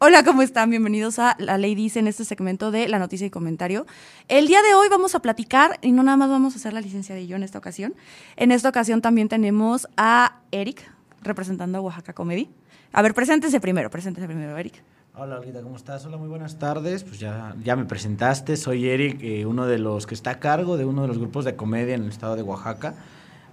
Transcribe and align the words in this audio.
Hola, 0.00 0.22
¿cómo 0.22 0.42
están? 0.42 0.70
Bienvenidos 0.70 1.18
a 1.18 1.34
La 1.40 1.58
Ley 1.58 1.74
Dice 1.74 1.98
en 1.98 2.06
este 2.06 2.24
segmento 2.24 2.70
de 2.70 2.86
La 2.86 3.00
Noticia 3.00 3.26
y 3.26 3.30
Comentario. 3.30 3.84
El 4.28 4.46
día 4.46 4.62
de 4.62 4.72
hoy 4.74 4.88
vamos 4.88 5.16
a 5.16 5.18
platicar, 5.18 5.76
y 5.82 5.90
no 5.90 6.04
nada 6.04 6.16
más 6.16 6.30
vamos 6.30 6.54
a 6.54 6.58
hacer 6.58 6.72
la 6.72 6.80
licencia 6.80 7.16
de 7.16 7.26
yo 7.26 7.34
en 7.34 7.42
esta 7.42 7.58
ocasión. 7.58 7.96
En 8.36 8.52
esta 8.52 8.68
ocasión 8.68 9.02
también 9.02 9.28
tenemos 9.28 9.88
a 9.96 10.36
Eric, 10.52 10.88
representando 11.22 11.78
a 11.78 11.80
Oaxaca 11.80 12.12
Comedy. 12.12 12.48
A 12.92 13.02
ver, 13.02 13.12
preséntese 13.12 13.58
primero, 13.58 13.90
preséntese 13.90 14.28
primero, 14.28 14.56
Eric. 14.56 14.84
Hola, 15.16 15.40
Olguita, 15.40 15.62
¿cómo 15.62 15.76
estás? 15.76 16.06
Hola, 16.06 16.16
muy 16.16 16.28
buenas 16.28 16.60
tardes. 16.60 17.02
Pues 17.02 17.18
ya, 17.18 17.56
ya 17.64 17.74
me 17.74 17.84
presentaste, 17.84 18.56
soy 18.56 18.88
Eric, 18.88 19.20
eh, 19.20 19.46
uno 19.46 19.66
de 19.66 19.80
los 19.80 20.06
que 20.06 20.14
está 20.14 20.30
a 20.30 20.38
cargo 20.38 20.76
de 20.76 20.84
uno 20.84 21.02
de 21.02 21.08
los 21.08 21.18
grupos 21.18 21.44
de 21.44 21.56
comedia 21.56 21.96
en 21.96 22.04
el 22.04 22.10
estado 22.10 22.36
de 22.36 22.42
Oaxaca. 22.42 22.94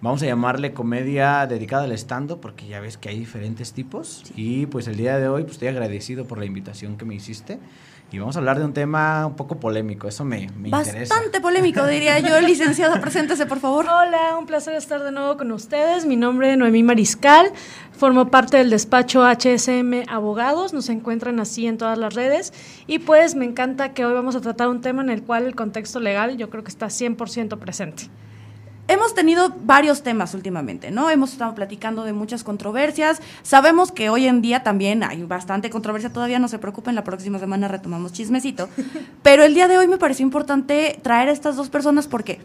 Vamos 0.02 0.22
a 0.22 0.26
llamarle 0.26 0.74
comedia 0.74 1.48
dedicada 1.48 1.86
al 1.86 1.92
stand 1.94 2.36
porque 2.38 2.68
ya 2.68 2.80
ves 2.80 2.98
que 2.98 3.10
hay 3.10 3.18
diferentes 3.18 3.74
tipos. 3.74 4.24
Y 4.36 4.66
pues 4.68 4.88
el 4.88 4.98
día 4.98 5.18
de 5.18 5.28
hoy 5.28 5.44
pues, 5.44 5.54
estoy 5.54 5.70
agradecido 5.70 6.26
por 6.26 6.38
la 6.38 6.46
invitación 6.46 6.98
que 6.98 7.06
me 7.06 7.16
hiciste. 7.16 7.60
Y 8.12 8.20
vamos 8.20 8.36
a 8.36 8.40
hablar 8.40 8.60
de 8.60 8.66
un 8.66 8.74
tema 8.74 9.26
un 9.26 9.36
poco 9.36 9.60
polémico, 9.60 10.08
eso 10.08 10.24
me, 10.24 10.48
me 10.58 10.70
interesa. 10.70 11.16
Bastante 11.16 11.42
polémico, 11.42 11.86
diría 11.88 12.20
yo. 12.20 12.40
Licenciado, 12.48 13.02
preséntese, 13.02 13.48
por 13.48 13.60
favor. 13.60 13.88
Hola, 13.88 14.38
un 14.38 14.46
placer 14.46 14.76
estar 14.76 15.04
de 15.04 15.12
nuevo 15.12 15.38
con 15.38 15.52
ustedes. 15.52 16.06
Mi 16.06 16.16
nombre 16.16 16.52
es 16.52 16.58
Noemí 16.58 16.84
Mariscal, 16.84 17.52
formo 17.92 18.30
parte 18.30 18.58
del 18.58 18.70
despacho 18.70 19.24
HSM 19.26 20.08
Abogados, 20.08 20.72
nos 20.72 20.90
encuentran 20.90 21.40
así 21.40 21.66
en 21.66 21.78
todas 21.80 21.98
las 21.98 22.14
redes. 22.14 22.54
Y 22.86 23.00
pues 23.00 23.34
me 23.34 23.46
encanta 23.46 23.94
que 23.94 24.06
hoy 24.06 24.14
vamos 24.14 24.36
a 24.36 24.42
tratar 24.42 24.70
un 24.70 24.82
tema 24.82 25.02
en 25.02 25.10
el 25.10 25.24
cual 25.24 25.46
el 25.46 25.56
contexto 25.56 26.00
legal 26.00 26.38
yo 26.38 26.52
creo 26.52 26.64
que 26.64 26.70
está 26.70 26.88
100% 26.88 27.58
presente. 27.58 28.04
Hemos 28.88 29.16
tenido 29.16 29.52
varios 29.64 30.04
temas 30.04 30.36
últimamente, 30.36 30.92
¿no? 30.92 31.10
Hemos 31.10 31.32
estado 31.32 31.56
platicando 31.56 32.04
de 32.04 32.14
muchas 32.14 32.44
controversias. 32.44 33.20
Sabemos 33.42 33.92
que 33.92 34.10
hoy 34.10 34.28
en 34.28 34.44
día 34.44 34.62
también 34.62 35.04
hay 35.04 35.24
bastante 35.24 35.72
controversia, 35.72 36.14
todavía 36.14 36.38
no 36.38 36.48
se 36.48 36.60
preocupen, 36.60 36.94
la 36.94 37.04
próxima 37.04 37.40
semana 37.40 37.68
retomamos 37.68 38.14
chismecito. 38.14 38.70
Pero 39.24 39.44
el 39.44 39.56
día 39.56 39.68
de 39.68 39.80
hoy 39.80 39.88
me 39.88 39.98
pareció 39.98 40.24
importante 40.24 41.00
traer 41.02 41.30
a 41.30 41.32
estas 41.32 41.56
dos 41.56 41.70
personas 41.70 42.08
porque 42.08 42.40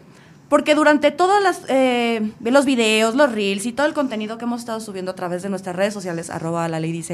porque 0.49 0.75
durante 0.75 1.11
todos 1.11 1.41
las, 1.41 1.61
eh, 1.69 2.33
los 2.41 2.65
videos, 2.65 3.15
los 3.15 3.31
reels 3.31 3.65
y 3.65 3.71
todo 3.71 3.87
el 3.87 3.93
contenido 3.93 4.37
que 4.37 4.43
hemos 4.43 4.59
estado 4.59 4.81
subiendo 4.81 5.11
a 5.11 5.15
través 5.15 5.43
de 5.43 5.49
nuestras 5.49 5.77
redes 5.77 5.93
sociales, 5.93 6.29
arroba 6.29 6.67
la 6.67 6.81
ley 6.81 7.05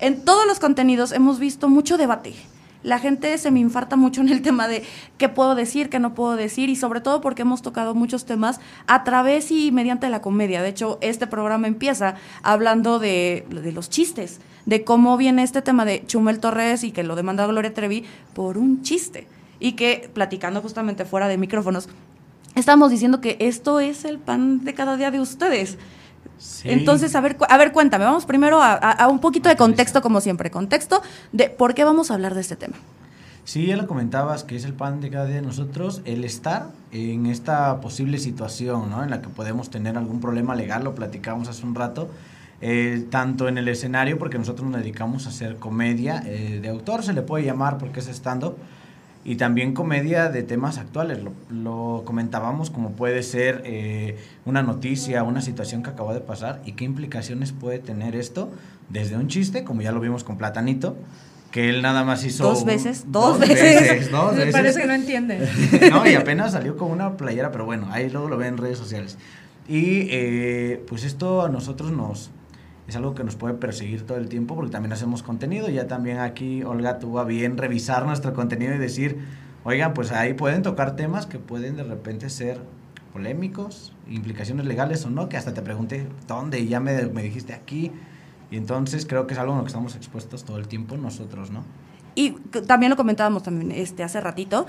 en 0.00 0.24
todos 0.24 0.46
los 0.48 0.58
contenidos 0.58 1.12
hemos 1.12 1.38
visto 1.38 1.68
mucho 1.68 1.96
debate 1.96 2.34
la 2.82 2.98
gente 2.98 3.36
se 3.38 3.50
me 3.50 3.60
infarta 3.60 3.96
mucho 3.96 4.20
en 4.20 4.28
el 4.28 4.42
tema 4.42 4.68
de 4.68 4.82
qué 5.18 5.28
puedo 5.28 5.54
decir, 5.54 5.90
qué 5.90 5.98
no 5.98 6.14
puedo 6.14 6.36
decir, 6.36 6.68
y 6.68 6.76
sobre 6.76 7.00
todo 7.00 7.20
porque 7.20 7.42
hemos 7.42 7.62
tocado 7.62 7.94
muchos 7.94 8.24
temas 8.24 8.60
a 8.86 9.04
través 9.04 9.50
y 9.50 9.70
mediante 9.72 10.08
la 10.08 10.22
comedia. 10.22 10.62
De 10.62 10.70
hecho, 10.70 10.98
este 11.00 11.26
programa 11.26 11.66
empieza 11.66 12.14
hablando 12.42 12.98
de, 12.98 13.44
los 13.74 13.90
chistes, 13.90 14.40
de 14.66 14.84
cómo 14.84 15.16
viene 15.16 15.42
este 15.42 15.62
tema 15.62 15.84
de 15.84 16.04
Chumel 16.06 16.40
Torres 16.40 16.84
y 16.84 16.92
que 16.92 17.02
lo 17.02 17.16
demanda 17.16 17.46
Gloria 17.46 17.74
Trevi 17.74 18.04
por 18.34 18.58
un 18.58 18.82
chiste. 18.82 19.26
Y 19.62 19.72
que 19.72 20.10
platicando 20.14 20.62
justamente 20.62 21.04
fuera 21.04 21.28
de 21.28 21.36
micrófonos, 21.36 21.88
estamos 22.54 22.90
diciendo 22.90 23.20
que 23.20 23.36
esto 23.40 23.78
es 23.78 24.06
el 24.06 24.18
pan 24.18 24.64
de 24.64 24.72
cada 24.72 24.96
día 24.96 25.10
de 25.10 25.20
ustedes. 25.20 25.76
Entonces, 26.64 27.14
a 27.14 27.20
ver, 27.20 27.36
a 27.48 27.58
ver, 27.58 27.72
cuéntame, 27.72 28.04
vamos 28.04 28.24
primero 28.24 28.60
a, 28.62 29.08
un 29.08 29.20
poquito 29.20 29.48
de 29.48 29.56
contexto, 29.56 30.00
como 30.00 30.20
siempre, 30.20 30.50
contexto 30.50 31.02
de 31.32 31.50
por 31.50 31.74
qué 31.74 31.84
vamos 31.84 32.10
a 32.10 32.14
hablar 32.14 32.34
de 32.34 32.40
este 32.40 32.56
tema. 32.56 32.76
Sí, 33.44 33.66
ya 33.66 33.76
lo 33.76 33.86
comentabas, 33.86 34.44
que 34.44 34.56
es 34.56 34.64
el 34.64 34.74
pan 34.74 35.00
de 35.00 35.10
cada 35.10 35.26
día 35.26 35.36
de 35.36 35.42
nosotros, 35.42 36.02
el 36.04 36.24
estar 36.24 36.68
en 36.92 37.26
esta 37.26 37.80
posible 37.80 38.18
situación, 38.18 38.90
¿no? 38.90 39.02
En 39.02 39.10
la 39.10 39.22
que 39.22 39.28
podemos 39.28 39.70
tener 39.70 39.96
algún 39.96 40.20
problema 40.20 40.54
legal, 40.54 40.84
lo 40.84 40.94
platicamos 40.94 41.48
hace 41.48 41.66
un 41.66 41.74
rato, 41.74 42.10
eh, 42.60 43.06
tanto 43.10 43.48
en 43.48 43.58
el 43.58 43.68
escenario, 43.68 44.18
porque 44.18 44.38
nosotros 44.38 44.68
nos 44.68 44.80
dedicamos 44.80 45.26
a 45.26 45.30
hacer 45.30 45.56
comedia, 45.56 46.22
eh, 46.26 46.60
de 46.62 46.68
autor 46.68 47.02
se 47.02 47.12
le 47.12 47.22
puede 47.22 47.44
llamar 47.44 47.78
porque 47.78 48.00
es 48.00 48.08
stand-up, 48.08 48.56
y 49.24 49.36
también 49.36 49.74
comedia 49.74 50.28
de 50.28 50.42
temas 50.42 50.78
actuales. 50.78 51.18
Lo, 51.50 52.02
comentábamos 52.04 52.70
como 52.70 52.92
puede 52.92 53.22
ser 53.22 53.62
eh, 53.64 54.16
una 54.44 54.62
noticia, 54.62 55.22
una 55.22 55.42
situación 55.42 55.82
que 55.82 55.90
acaba 55.90 56.14
de 56.14 56.20
pasar 56.20 56.60
y 56.64 56.72
qué 56.72 56.84
implicaciones 56.84 57.52
puede 57.52 57.78
tener 57.78 58.16
esto 58.16 58.50
desde 58.88 59.16
un 59.16 59.28
chiste, 59.28 59.62
como 59.64 59.82
ya 59.82 59.92
lo 59.92 60.00
vimos 60.00 60.24
con 60.24 60.38
Platanito, 60.38 60.96
que 61.50 61.68
él 61.68 61.82
nada 61.82 62.04
más 62.04 62.24
hizo... 62.24 62.44
Dos 62.44 62.64
veces, 62.64 63.06
dos, 63.08 63.38
veces. 63.38 64.10
dos 64.10 64.36
veces. 64.36 64.52
Parece 64.52 64.80
que 64.80 64.86
no 64.86 64.94
entiende. 64.94 65.48
no, 65.90 66.08
y 66.08 66.14
apenas 66.14 66.52
salió 66.52 66.76
con 66.76 66.90
una 66.90 67.16
playera, 67.16 67.52
pero 67.52 67.64
bueno, 67.64 67.88
ahí 67.90 68.08
luego 68.08 68.28
lo 68.28 68.36
ven 68.36 68.48
en 68.48 68.56
redes 68.56 68.78
sociales. 68.78 69.18
Y 69.68 70.08
eh, 70.10 70.84
pues 70.88 71.04
esto 71.04 71.42
a 71.42 71.48
nosotros 71.48 71.92
nos, 71.92 72.30
es 72.90 72.96
algo 72.96 73.14
que 73.14 73.24
nos 73.24 73.36
puede 73.36 73.54
perseguir 73.54 74.04
todo 74.04 74.18
el 74.18 74.28
tiempo 74.28 74.54
porque 74.54 74.70
también 74.70 74.92
hacemos 74.92 75.22
contenido. 75.22 75.68
Ya 75.68 75.86
también 75.86 76.18
aquí 76.18 76.62
Olga 76.62 76.98
tuvo 76.98 77.20
a 77.20 77.24
bien 77.24 77.56
revisar 77.56 78.04
nuestro 78.04 78.34
contenido 78.34 78.74
y 78.74 78.78
decir, 78.78 79.18
oigan, 79.64 79.94
pues 79.94 80.12
ahí 80.12 80.34
pueden 80.34 80.62
tocar 80.62 80.96
temas 80.96 81.26
que 81.26 81.38
pueden 81.38 81.76
de 81.76 81.84
repente 81.84 82.28
ser 82.30 82.60
polémicos, 83.12 83.92
implicaciones 84.08 84.66
legales 84.66 85.04
o 85.04 85.10
no, 85.10 85.28
que 85.28 85.36
hasta 85.36 85.54
te 85.54 85.62
pregunté 85.62 86.06
dónde 86.26 86.60
y 86.60 86.68
ya 86.68 86.80
me, 86.80 87.06
me 87.06 87.22
dijiste 87.22 87.54
aquí. 87.54 87.92
Y 88.50 88.56
entonces 88.56 89.06
creo 89.06 89.26
que 89.26 89.34
es 89.34 89.40
algo 89.40 89.52
en 89.52 89.58
lo 89.58 89.64
que 89.64 89.68
estamos 89.68 89.94
expuestos 89.94 90.44
todo 90.44 90.58
el 90.58 90.66
tiempo 90.66 90.96
nosotros, 90.96 91.50
¿no? 91.50 91.64
Y 92.16 92.32
también 92.66 92.90
lo 92.90 92.96
comentábamos 92.96 93.44
también 93.44 93.70
este 93.70 94.02
hace 94.02 94.20
ratito, 94.20 94.66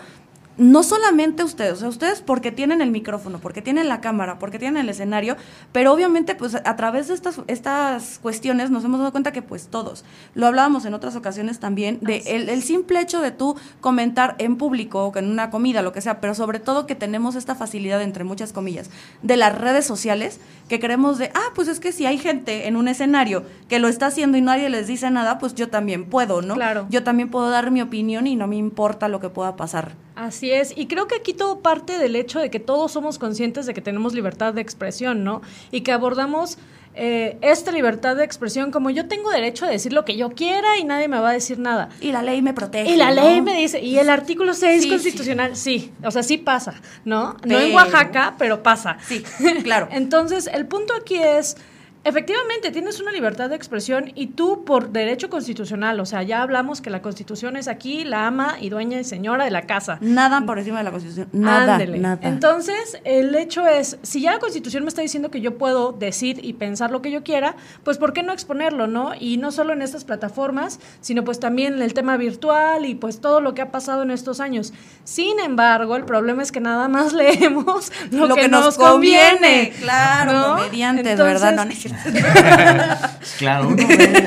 no 0.58 0.84
solamente 0.84 1.44
ustedes, 1.44 1.74
o 1.74 1.76
sea, 1.78 1.90
ustedes 1.90 2.22
porque 2.22 2.52
tienen 2.52 2.82
el 2.82 2.92
micrófono, 2.92 3.40
porque 3.40 3.62
tienen 3.62 3.88
la 3.88 4.02
cámara, 4.02 4.38
porque 4.38 4.60
tienen 4.60 4.82
el 4.82 4.90
escenario, 4.90 5.38
pero 5.72 5.94
obviamente 5.94 6.36
pues 6.36 6.56
a 6.56 6.76
través 6.76 7.08
de 7.08 7.14
estas, 7.14 7.40
estas 7.48 8.20
cuestiones 8.20 8.70
nos 8.70 8.84
hemos 8.84 9.00
dado 9.00 9.12
cuenta 9.12 9.32
que 9.32 9.42
pues 9.42 9.68
todos, 9.68 10.04
lo 10.36 10.48
hablábamos 10.48 10.86
en 10.86 10.94
otras 10.94 11.16
ocasiones 11.16 11.60
también, 11.60 12.00
de 12.02 12.24
el, 12.26 12.62
simple 12.64 13.00
hecho 13.00 13.22
de 13.22 13.32
tú 13.32 13.56
comentar 13.80 14.36
en 14.38 14.58
público 14.58 15.06
o 15.06 15.18
en 15.18 15.32
una 15.32 15.50
comida, 15.50 15.82
lo 15.82 15.94
que 15.94 16.02
sea, 16.02 16.22
pero 16.22 16.36
sobre 16.36 16.60
todo 16.60 16.86
que 16.86 16.96
tenemos 16.96 17.36
esta 17.36 17.56
facilidad, 17.56 18.02
entre 18.02 18.24
muchas 18.24 18.54
comillas, 18.54 18.90
de 19.22 19.38
las 19.38 19.58
redes 19.58 19.86
sociales, 19.86 20.40
que 20.68 20.80
queremos 20.80 21.18
de, 21.18 21.32
ah, 21.34 21.50
pues 21.56 21.68
es 21.68 21.80
que 21.80 21.92
si 21.92 22.06
hay 22.06 22.18
gente 22.18 22.68
en 22.68 22.76
un 22.76 22.88
escenario 22.88 23.44
que 23.68 23.80
lo 23.80 23.88
está 23.88 24.08
haciendo 24.08 24.38
y 24.38 24.42
nadie 24.42 24.70
les 24.70 24.88
dice 24.88 25.10
nada, 25.12 25.40
pues 25.40 25.56
yo 25.56 25.70
también 25.70 26.06
puedo, 26.06 26.42
¿no? 26.42 26.56
Claro. 26.56 26.88
Yo 26.90 27.04
también 27.04 27.30
puedo 27.30 27.50
dar 27.50 27.72
mi 27.72 27.82
opinión 27.82 28.28
y 28.28 28.36
no 28.36 28.48
me 28.48 28.58
importa 28.58 29.08
lo 29.08 29.20
que 29.20 29.30
pueda 29.30 29.56
pasar. 29.56 29.96
Así 30.16 30.52
es, 30.52 30.74
y 30.76 30.88
creo 30.88 31.08
que 31.08 31.16
aquí 31.16 31.34
todo 31.34 31.60
parte 31.60 31.98
del 31.98 32.16
hecho 32.16 32.40
de 32.40 32.50
que 32.50 32.60
todos 32.60 32.92
somos 32.92 33.18
conscientes 33.18 33.66
de 33.66 33.74
que 33.74 33.82
tenemos 33.82 34.14
libertad 34.14 34.54
de 34.54 34.62
expresión, 34.62 35.24
¿no? 35.24 35.42
Y 35.72 35.82
que 35.82 35.92
abordamos 35.92 36.58
eh, 36.94 37.38
esta 37.42 37.72
libertad 37.72 38.18
de 38.18 38.26
expresión 38.26 38.70
como 38.70 38.90
yo 38.90 39.08
tengo 39.08 39.30
derecho 39.30 39.66
a 39.66 39.70
decir 39.70 39.94
lo 39.94 40.04
que 40.04 40.18
yo 40.18 40.32
quiera 40.32 40.78
y 40.78 40.84
nadie 40.84 41.08
me 41.08 41.20
va 41.20 41.30
a 41.30 41.34
decir 41.34 41.58
nada. 41.58 41.88
Y 42.02 42.12
la 42.12 42.22
ley 42.22 42.42
me 42.42 42.54
protege. 42.54 42.92
Y 42.92 42.98
la 42.98 43.12
ley 43.12 43.42
me 43.42 43.56
dice, 43.56 43.80
y 43.80 43.98
el 43.98 44.10
artículo 44.10 44.54
6 44.54 44.88
constitucional, 44.88 45.56
sí. 45.56 45.94
o 46.04 46.12
sea, 46.12 46.24
sí 46.24 46.38
pasa, 46.38 46.74
¿no? 47.06 47.38
No 47.46 47.60
en 47.60 47.74
Oaxaca, 47.74 48.36
pero 48.38 48.62
pasa. 48.62 48.98
Sí, 49.02 49.24
claro. 49.64 49.88
Entonces, 49.92 50.50
el 50.54 50.68
punto 50.68 50.94
aquí 50.94 51.16
es 51.16 51.56
Efectivamente, 52.04 52.72
tienes 52.72 53.00
una 53.00 53.12
libertad 53.12 53.50
de 53.50 53.56
expresión 53.56 54.12
y 54.16 54.28
tú 54.28 54.66
por 54.66 54.90
derecho 54.90 55.30
constitucional, 55.30 56.00
o 56.00 56.06
sea, 56.08 56.24
ya 56.24 56.42
hablamos 56.42 56.82
que 56.82 56.90
la 56.90 57.04
constitución 57.04 57.58
es 57.58 57.68
aquí 57.68 58.04
la 58.04 58.26
ama 58.26 58.56
y 58.60 58.70
dueña 58.70 59.00
y 59.00 59.04
señora 59.04 59.46
de 59.46 59.52
la 59.52 59.64
casa. 59.64 60.00
Nada 60.02 60.44
por 60.44 60.58
encima 60.58 60.80
de 60.80 60.84
la 60.86 60.92
constitución. 60.92 61.30
Nada, 61.32 61.78
nada. 61.78 62.20
Entonces, 62.24 63.00
el 63.04 63.36
hecho 63.36 63.68
es, 63.68 64.00
si 64.02 64.22
ya 64.22 64.32
la 64.32 64.40
constitución 64.40 64.84
me 64.84 64.90
está 64.90 65.04
diciendo 65.04 65.30
que 65.30 65.42
yo 65.42 65.60
puedo 65.60 65.92
decir 65.92 66.44
y 66.44 66.54
pensar 66.54 66.90
lo 66.90 67.04
que 67.04 67.12
yo 67.12 67.24
quiera, 67.24 67.56
pues 67.84 68.00
¿por 68.00 68.14
qué 68.14 68.24
no 68.24 68.34
exponerlo, 68.34 68.88
no? 68.88 69.14
Y 69.20 69.38
no 69.38 69.52
solo 69.52 69.74
en 69.74 69.84
estas 69.84 70.04
plataformas, 70.04 70.80
sino 71.02 71.24
pues 71.24 71.40
también 71.40 71.76
en 71.76 71.82
el 71.84 71.94
tema 71.94 72.18
virtual 72.18 72.86
y 72.86 72.96
pues 72.96 73.22
todo 73.22 73.42
lo 73.42 73.54
que 73.54 73.62
ha 73.62 73.72
pasado 73.72 74.02
en 74.02 74.10
estos 74.10 74.40
años. 74.40 74.74
Sin 75.04 75.40
embargo, 75.40 75.96
el 75.96 76.06
problema 76.06 76.42
es 76.42 76.52
que 76.52 76.62
nada 76.62 76.88
más 76.88 77.14
leemos 77.22 77.92
lo, 78.10 78.34
que, 78.34 78.48
nos, 78.48 78.76
conviene. 78.76 79.72
Claro, 79.80 80.56
comediantes, 80.56 81.18
de 81.18 81.24
verdad, 81.24 81.54
no 81.54 81.62
claro, 83.38 83.76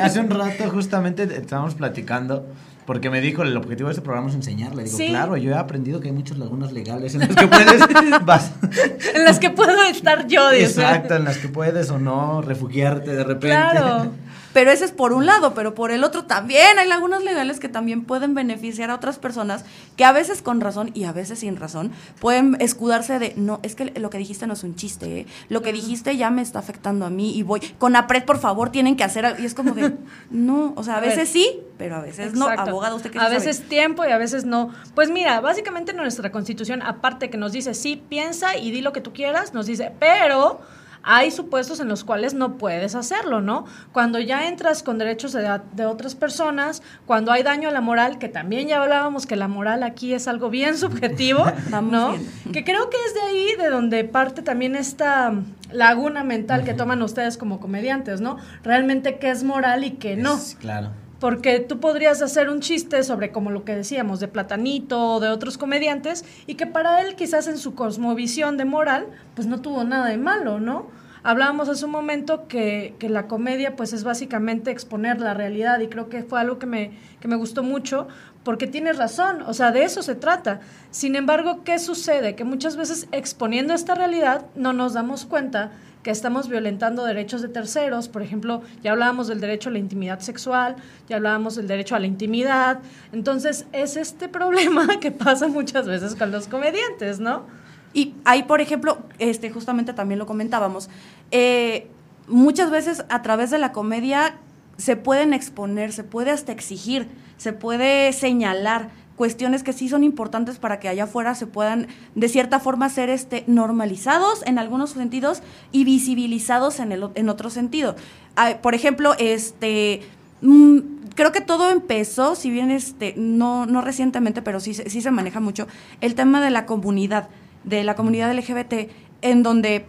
hace 0.03 0.21
un 0.21 0.31
rato 0.31 0.71
justamente 0.71 1.25
estábamos 1.25 1.75
platicando. 1.75 2.47
Porque 2.87 3.09
me 3.09 3.23
dijo, 3.23 3.43
el 3.43 3.57
objetivo 3.57 3.89
de 3.89 3.95
este 3.95 4.03
programa 4.03 4.29
es 4.29 4.35
enseñarle. 4.35 4.85
Digo, 4.85 4.99
claro, 4.99 5.39
yo 5.39 5.53
he 5.53 5.55
aprendido 5.55 6.01
que 6.01 6.09
hay 6.09 6.15
muchas 6.15 6.37
lagunas 6.37 6.71
legales 6.71 7.15
en 7.15 7.21
las 7.21 7.35
que 7.35 7.47
puedes... 7.47 7.83
en 9.15 9.25
las 9.25 9.39
que 9.39 9.49
puedo 9.49 9.83
estar 9.85 10.27
yo, 10.27 10.53
Exacto, 10.53 11.17
en 11.17 11.25
las 11.25 11.39
que 11.39 11.49
puedes 11.49 11.89
o 11.89 11.99
no 11.99 12.43
refugiarte 12.43 13.17
de 13.17 13.25
repente. 13.25 13.57
Claro. 13.57 14.13
Pero 14.55 14.71
ese 14.71 14.87
es 14.87 14.93
por 14.93 15.13
un 15.13 15.27
lado, 15.27 15.53
pero 15.53 15.75
por 15.75 15.91
el 15.91 16.05
otro 16.05 16.25
también 16.25 16.79
hay 16.79 16.89
lagunas 16.89 17.23
legales 17.23 17.61
que 17.61 17.69
también 17.69 18.05
pueden 18.05 18.35
beneficiar 18.35 18.91
a 18.91 18.95
otras 18.95 19.19
personas 19.19 19.65
que 19.97 20.05
a 20.05 20.13
veces 20.13 20.41
con 20.41 20.63
razón 20.63 20.93
y 20.95 21.05
a 21.05 21.13
veces 21.13 21.41
sin 21.41 21.57
razón 21.57 21.91
pueden 22.21 22.57
escudarse 22.61 23.19
de, 23.19 23.35
no, 23.37 23.61
es 23.65 23.75
que 23.75 23.93
lo 23.97 24.11
que 24.11 24.19
dijiste 24.19 24.47
no 24.47 24.55
es 24.55 24.63
un 24.63 24.77
chiste, 24.77 25.21
¿eh? 25.21 25.27
lo 25.49 25.61
que 25.61 25.73
dijiste 25.73 26.17
ya 26.17 26.31
me 26.31 26.41
está 26.41 26.61
afectando 26.61 27.05
a 27.05 27.11
mí 27.11 27.37
y 27.37 27.43
voy, 27.43 27.61
con 27.79 27.97
APRED 27.97 28.25
por 28.25 28.39
favor 28.39 28.71
tienen 28.71 28.97
que 28.97 29.05
hacer 29.05 29.27
algo. 29.27 29.43
Y 29.43 29.45
es 29.45 29.55
como 29.55 29.75
de, 29.75 29.97
no, 30.31 30.73
o 30.77 30.85
sea, 30.85 30.99
a, 30.99 31.01
veces 31.01 31.29
sí, 31.29 31.61
pero 31.77 31.97
a 31.97 32.01
veces 32.01 32.35
no. 32.35 32.47
Abogado, 32.47 32.95
¿usted 32.97 33.11
qué 33.11 33.19
A 33.19 33.29
veces 33.29 33.69
tiempo 33.69 34.05
y 34.05 34.13
a 34.13 34.19
veces 34.19 34.45
no. 34.45 34.71
Pues 34.95 35.11
mira, 35.11 35.41
básicamente 35.41 35.93
nuestra 35.93 36.31
constitución, 36.31 36.81
aparte 36.81 37.29
que 37.29 37.37
nos 37.37 37.51
dice, 37.51 37.75
sí, 37.75 38.01
piensa 38.09 38.57
y 38.57 38.71
di 38.71 38.81
lo 38.81 38.93
que 38.93 39.01
tú 39.01 39.13
quieras, 39.13 39.53
nos 39.53 39.67
dice, 39.67 39.91
pero 39.99 40.61
hay 41.05 41.31
supuestos 41.31 41.81
en 41.81 41.89
los 41.89 42.03
cuales 42.05 42.35
no 42.35 42.57
puedes 42.57 42.95
hacerlo, 42.95 43.41
¿no? 43.41 43.67
Cuando 43.93 44.19
ya 44.19 44.49
entras 44.49 44.83
con 44.83 44.99
derechos 44.99 45.33
de, 45.33 45.61
de, 45.73 45.87
otras 45.87 46.15
personas, 46.15 46.83
cuando 47.07 47.31
hay 47.31 47.43
daño 47.43 47.69
a 47.69 47.73
la 47.73 47.81
moral, 47.81 48.19
que 48.19 48.29
también 48.29 48.69
ya 48.69 48.83
hablábamos 48.83 49.27
que 49.27 49.37
la 49.37 49.49
moral 49.49 49.83
aquí 49.83 50.15
es 50.15 50.27
algo 50.29 50.51
bien 50.51 50.77
subjetivo, 50.79 51.45
¿no? 51.83 52.17
Que 52.53 52.65
creo 52.65 52.91
que 52.91 52.97
es 53.07 53.15
de 53.15 53.21
ahí 53.21 53.57
de 53.57 53.71
donde 53.71 54.05
parte 54.05 54.43
también 54.43 54.77
esta 54.77 55.35
laguna 55.71 56.25
mental 56.25 56.65
que 56.65 56.75
toman 56.75 57.03
ustedes 57.03 57.37
como 57.37 57.61
comediantes, 57.61 58.21
¿no? 58.21 58.39
Realmente 58.63 59.19
qué 59.19 59.31
es 59.31 59.45
moral 59.45 59.85
y 59.85 59.93
qué 59.93 60.17
no. 60.17 60.39
claro 60.61 61.04
porque 61.25 61.59
tú 61.59 61.81
podrías 61.81 62.21
hacer 62.21 62.51
un 62.51 62.61
chiste 62.61 63.03
sobre 63.03 63.33
como 63.33 63.51
lo 63.51 63.65
que 63.65 63.75
decíamos 63.75 64.21
de 64.21 64.29
Platanito 64.29 65.15
o 65.15 65.21
de 65.21 65.31
otros 65.31 65.57
comediantes 65.57 66.23
y 66.47 66.57
que 66.57 66.67
para 66.67 67.01
él 67.01 67.15
quizás 67.17 67.49
en 67.49 67.57
su 67.57 67.75
cosmovisión 67.75 68.59
de 68.59 68.67
moral 68.67 69.07
pues 69.35 69.47
no 69.47 69.63
tuvo 69.63 69.85
nada 69.85 70.09
de 70.09 70.19
malo, 70.19 70.61
¿no? 70.61 70.87
Hablábamos 71.23 71.71
hace 71.71 71.87
un 71.87 71.93
momento 71.93 72.47
que, 72.47 72.95
que, 72.99 73.09
la 73.09 73.27
comedia 73.27 73.75
pues 73.75 73.95
es 73.95 74.05
básicamente 74.05 74.71
exponer 74.71 75.19
la 75.19 75.33
realidad 75.33 75.81
y 75.81 75.87
creo 75.87 76.11
que 76.11 76.25
fue 76.25 76.39
algo 76.39 76.59
que 76.59 76.67
me, 76.67 76.91
que 77.21 77.29
me 77.29 77.37
gustó 77.37 77.63
mucho 77.63 78.07
porque 78.43 78.67
tienes 78.67 78.99
razón, 78.99 79.41
o 79.47 79.55
sea, 79.55 79.73
de 79.73 79.85
eso 79.85 80.03
se 80.03 80.17
trata. 80.17 80.61
Sin 80.91 81.17
embargo, 81.17 81.65
¿qué 81.65 81.79
sucede? 81.79 82.35
Que 82.35 82.45
muchas 82.45 82.77
veces 82.77 83.09
exponiendo 83.13 83.73
esta 83.73 83.95
realidad 83.95 84.45
no 84.57 84.75
nos 84.75 84.93
damos 84.93 85.25
cuenta 85.25 85.73
que 86.05 86.11
estamos 86.11 86.49
violentando 86.49 87.05
derechos 87.05 87.43
de 87.43 87.49
terceros. 87.49 88.09
Por 88.09 88.23
ejemplo, 88.23 88.63
ya 88.83 88.93
hablábamos 88.93 89.27
del 89.27 89.41
derecho 89.41 89.71
a 89.71 89.73
la 89.73 89.79
intimidad 89.79 90.21
sexual, 90.21 90.77
ya 91.09 91.17
hablábamos 91.17 91.57
del 91.57 91.67
derecho 91.67 91.97
a 91.97 91.99
la 91.99 92.07
intimidad. 92.07 92.79
Entonces, 93.13 93.67
es 93.73 93.97
este 93.97 94.29
problema 94.29 94.87
que 95.01 95.11
pasa 95.11 95.49
muchas 95.49 95.87
veces 95.89 96.15
con 96.15 96.31
los 96.31 96.47
comediantes, 96.47 97.19
¿no? 97.19 97.47
Y 97.95 98.15
ahí, 98.25 98.43
por 98.43 98.61
ejemplo, 98.61 98.99
este, 99.19 99.51
justamente 99.51 99.95
también 99.95 100.19
lo 100.19 100.27
comentábamos, 100.27 100.91
eh, 101.31 101.89
muchas 102.29 102.71
veces 102.71 103.05
a 103.09 103.23
través 103.23 103.51
de 103.51 103.59
la 103.59 103.73
comedia 103.73 104.37
se 104.77 104.97
pueden 104.97 105.33
exponer, 105.33 105.93
se 105.93 106.05
puede 106.05 106.31
hasta 106.31 106.53
exigir, 106.53 107.09
se 107.37 107.53
puede 107.53 108.13
señalar 108.13 108.91
cuestiones 109.17 109.63
que 109.63 109.73
sí 109.73 109.89
son 109.89 110.05
importantes 110.05 110.59
para 110.59 110.81
que 110.81 110.89
allá 110.89 111.05
afuera 111.05 111.35
se 111.35 111.47
puedan 111.47 111.89
de 112.15 112.29
cierta 112.29 112.61
forma 112.61 112.89
ser 112.89 113.11
este 113.11 113.45
normalizados 113.47 114.45
en 114.47 114.59
algunos 114.59 114.91
sentidos 114.91 115.43
y 115.73 115.85
visibilizados 115.85 116.81
en 116.81 116.93
el 116.93 117.09
en 117.15 117.29
otro 117.29 117.51
sentido. 117.51 117.95
Ah, 118.37 118.59
por 118.61 118.75
ejemplo, 118.75 119.15
este 119.19 120.03
mm, 120.41 120.79
creo 121.15 121.33
que 121.33 121.41
todo 121.41 121.71
empezó, 121.71 122.35
si 122.35 122.51
bien 122.51 122.71
este 122.71 123.15
no 123.17 123.67
no 123.67 123.81
recientemente, 123.81 124.43
pero 124.43 124.61
sí 124.61 124.75
sí 124.75 125.01
se 125.01 125.11
maneja 125.11 125.41
mucho 125.41 125.67
el 126.01 126.15
tema 126.15 126.41
de 126.41 126.51
la 126.51 126.67
comunidad, 126.67 127.29
de 127.65 127.85
la 127.85 127.95
comunidad 127.95 128.35
LGBT 128.35 128.91
en 129.23 129.43
donde 129.43 129.87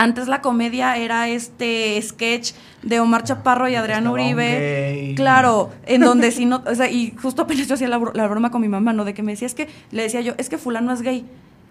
antes 0.00 0.28
la 0.28 0.40
comedia 0.40 0.96
era 0.96 1.28
este 1.28 2.00
sketch 2.00 2.52
de 2.82 3.00
Omar 3.00 3.22
Chaparro 3.24 3.68
y 3.68 3.74
Adrián 3.74 4.08
Uribe. 4.08 5.12
Claro, 5.14 5.70
en 5.84 6.00
donde 6.08 6.30
si 6.30 6.46
no, 6.46 6.62
o 6.66 6.74
sea, 6.74 6.90
y 6.90 7.14
justo 7.20 7.42
apenas 7.42 7.68
yo 7.68 7.74
hacía 7.74 7.88
la, 7.88 7.98
broma 7.98 8.50
con 8.50 8.62
mi 8.62 8.68
mamá, 8.68 8.94
¿no? 8.94 9.04
De 9.04 9.12
que 9.12 9.22
me 9.22 9.32
decía, 9.32 9.46
es 9.46 9.54
que, 9.54 9.68
le 9.90 10.02
decía 10.02 10.22
yo, 10.22 10.32
es 10.38 10.48
que 10.48 10.56
fulano 10.56 10.90
es 10.92 11.02
gay 11.02 11.26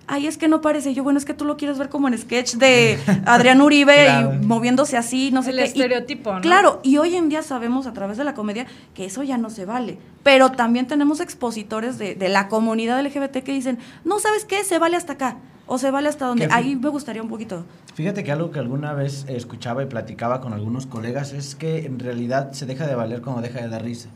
ay, 0.09 0.27
es 0.27 0.37
que 0.37 0.47
no 0.47 0.59
parece. 0.61 0.93
yo, 0.93 1.03
bueno, 1.03 1.19
es 1.19 1.25
que 1.25 1.33
tú 1.33 1.45
lo 1.45 1.55
quieres 1.55 1.77
ver 1.77 1.89
como 1.89 2.07
en 2.07 2.17
sketch 2.17 2.55
de 2.55 2.99
Adrián 3.25 3.61
Uribe 3.61 4.07
y 4.09 4.45
moviéndose 4.45 4.97
así, 4.97 5.31
no 5.31 5.43
sé 5.43 5.51
El 5.51 5.59
estereotipo, 5.59 6.33
¿no? 6.33 6.41
Claro, 6.41 6.79
y 6.83 6.97
hoy 6.97 7.15
en 7.15 7.29
día 7.29 7.43
sabemos 7.43 7.87
a 7.87 7.93
través 7.93 8.17
de 8.17 8.23
la 8.23 8.33
comedia 8.33 8.65
que 8.93 9.05
eso 9.05 9.23
ya 9.23 9.37
no 9.37 9.49
se 9.49 9.65
vale. 9.65 9.97
Pero 10.23 10.51
también 10.51 10.87
tenemos 10.87 11.21
expositores 11.21 11.97
de, 11.97 12.15
de 12.15 12.29
la 12.29 12.49
comunidad 12.49 13.01
LGBT 13.01 13.37
que 13.43 13.53
dicen, 13.53 13.77
no, 14.03 14.19
¿sabes 14.19 14.45
qué? 14.45 14.63
Se 14.63 14.79
vale 14.79 14.97
hasta 14.97 15.13
acá 15.13 15.37
o 15.69 15.77
se 15.77 15.91
vale 15.91 16.09
hasta 16.09 16.25
donde. 16.25 16.47
Ahí 16.51 16.75
me 16.75 16.89
gustaría 16.89 17.21
un 17.21 17.29
poquito. 17.29 17.63
Fíjate 17.93 18.23
que 18.23 18.31
algo 18.31 18.51
que 18.51 18.59
alguna 18.59 18.93
vez 18.93 19.25
escuchaba 19.29 19.83
y 19.83 19.85
platicaba 19.85 20.41
con 20.41 20.53
algunos 20.53 20.87
colegas 20.87 21.31
es 21.31 21.55
que 21.55 21.85
en 21.85 21.99
realidad 21.99 22.51
se 22.53 22.65
deja 22.65 22.87
de 22.87 22.95
valer 22.95 23.21
cuando 23.21 23.41
deja 23.41 23.61
de 23.61 23.69
dar 23.69 23.83
risa. 23.83 24.09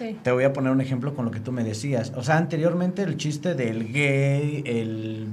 Sí. 0.00 0.18
Te 0.22 0.32
voy 0.32 0.44
a 0.44 0.54
poner 0.54 0.72
un 0.72 0.80
ejemplo 0.80 1.14
con 1.14 1.26
lo 1.26 1.30
que 1.30 1.40
tú 1.40 1.52
me 1.52 1.62
decías. 1.62 2.12
O 2.16 2.22
sea, 2.22 2.38
anteriormente 2.38 3.02
el 3.02 3.18
chiste 3.18 3.54
del 3.54 3.92
gay, 3.92 4.62
el, 4.64 5.28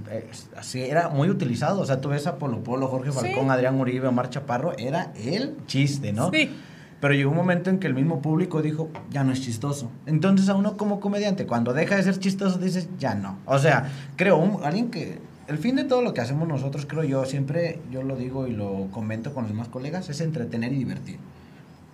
así 0.57 0.81
era 0.81 1.07
muy 1.07 1.29
utilizado. 1.29 1.79
O 1.79 1.85
sea, 1.85 2.01
tú 2.01 2.09
ves 2.09 2.27
a 2.27 2.37
Polo 2.37 2.63
Polo, 2.63 2.87
Jorge 2.87 3.13
Falcón, 3.13 3.49
Adrián 3.49 3.79
Uribe, 3.79 4.09
Omar 4.09 4.29
Chaparro, 4.29 4.77
era 4.77 5.13
el 5.15 5.55
chiste, 5.67 6.11
¿no? 6.11 6.31
Sí. 6.31 6.51
Pero 6.99 7.13
llegó 7.13 7.31
un 7.31 7.37
momento 7.37 7.69
en 7.69 7.79
que 7.79 7.87
el 7.87 7.93
mismo 7.93 8.21
público 8.21 8.61
dijo, 8.61 8.89
ya 9.09 9.23
no 9.23 9.31
es 9.31 9.41
chistoso. 9.41 9.89
Entonces 10.05 10.49
a 10.49 10.55
uno 10.55 10.75
como 10.75 10.99
comediante, 10.99 11.45
cuando 11.45 11.71
deja 11.71 11.95
de 11.95 12.03
ser 12.03 12.19
chistoso, 12.19 12.57
dices, 12.57 12.89
ya 12.99 13.15
no. 13.15 13.39
O 13.45 13.59
sea, 13.59 13.89
creo, 14.17 14.37
un, 14.37 14.65
alguien 14.65 14.91
que 14.91 15.19
el 15.47 15.57
fin 15.59 15.77
de 15.77 15.85
todo 15.85 16.01
lo 16.01 16.13
que 16.13 16.21
hacemos 16.21 16.47
nosotros, 16.47 16.85
creo 16.85 17.03
yo, 17.03 17.23
siempre 17.25 17.79
yo 17.91 18.03
lo 18.03 18.15
digo 18.15 18.47
y 18.47 18.51
lo 18.51 18.87
comento 18.91 19.33
con 19.33 19.43
los 19.43 19.51
demás 19.51 19.69
colegas, 19.69 20.09
es 20.09 20.19
entretener 20.21 20.73
y 20.73 20.77
divertir. 20.77 21.19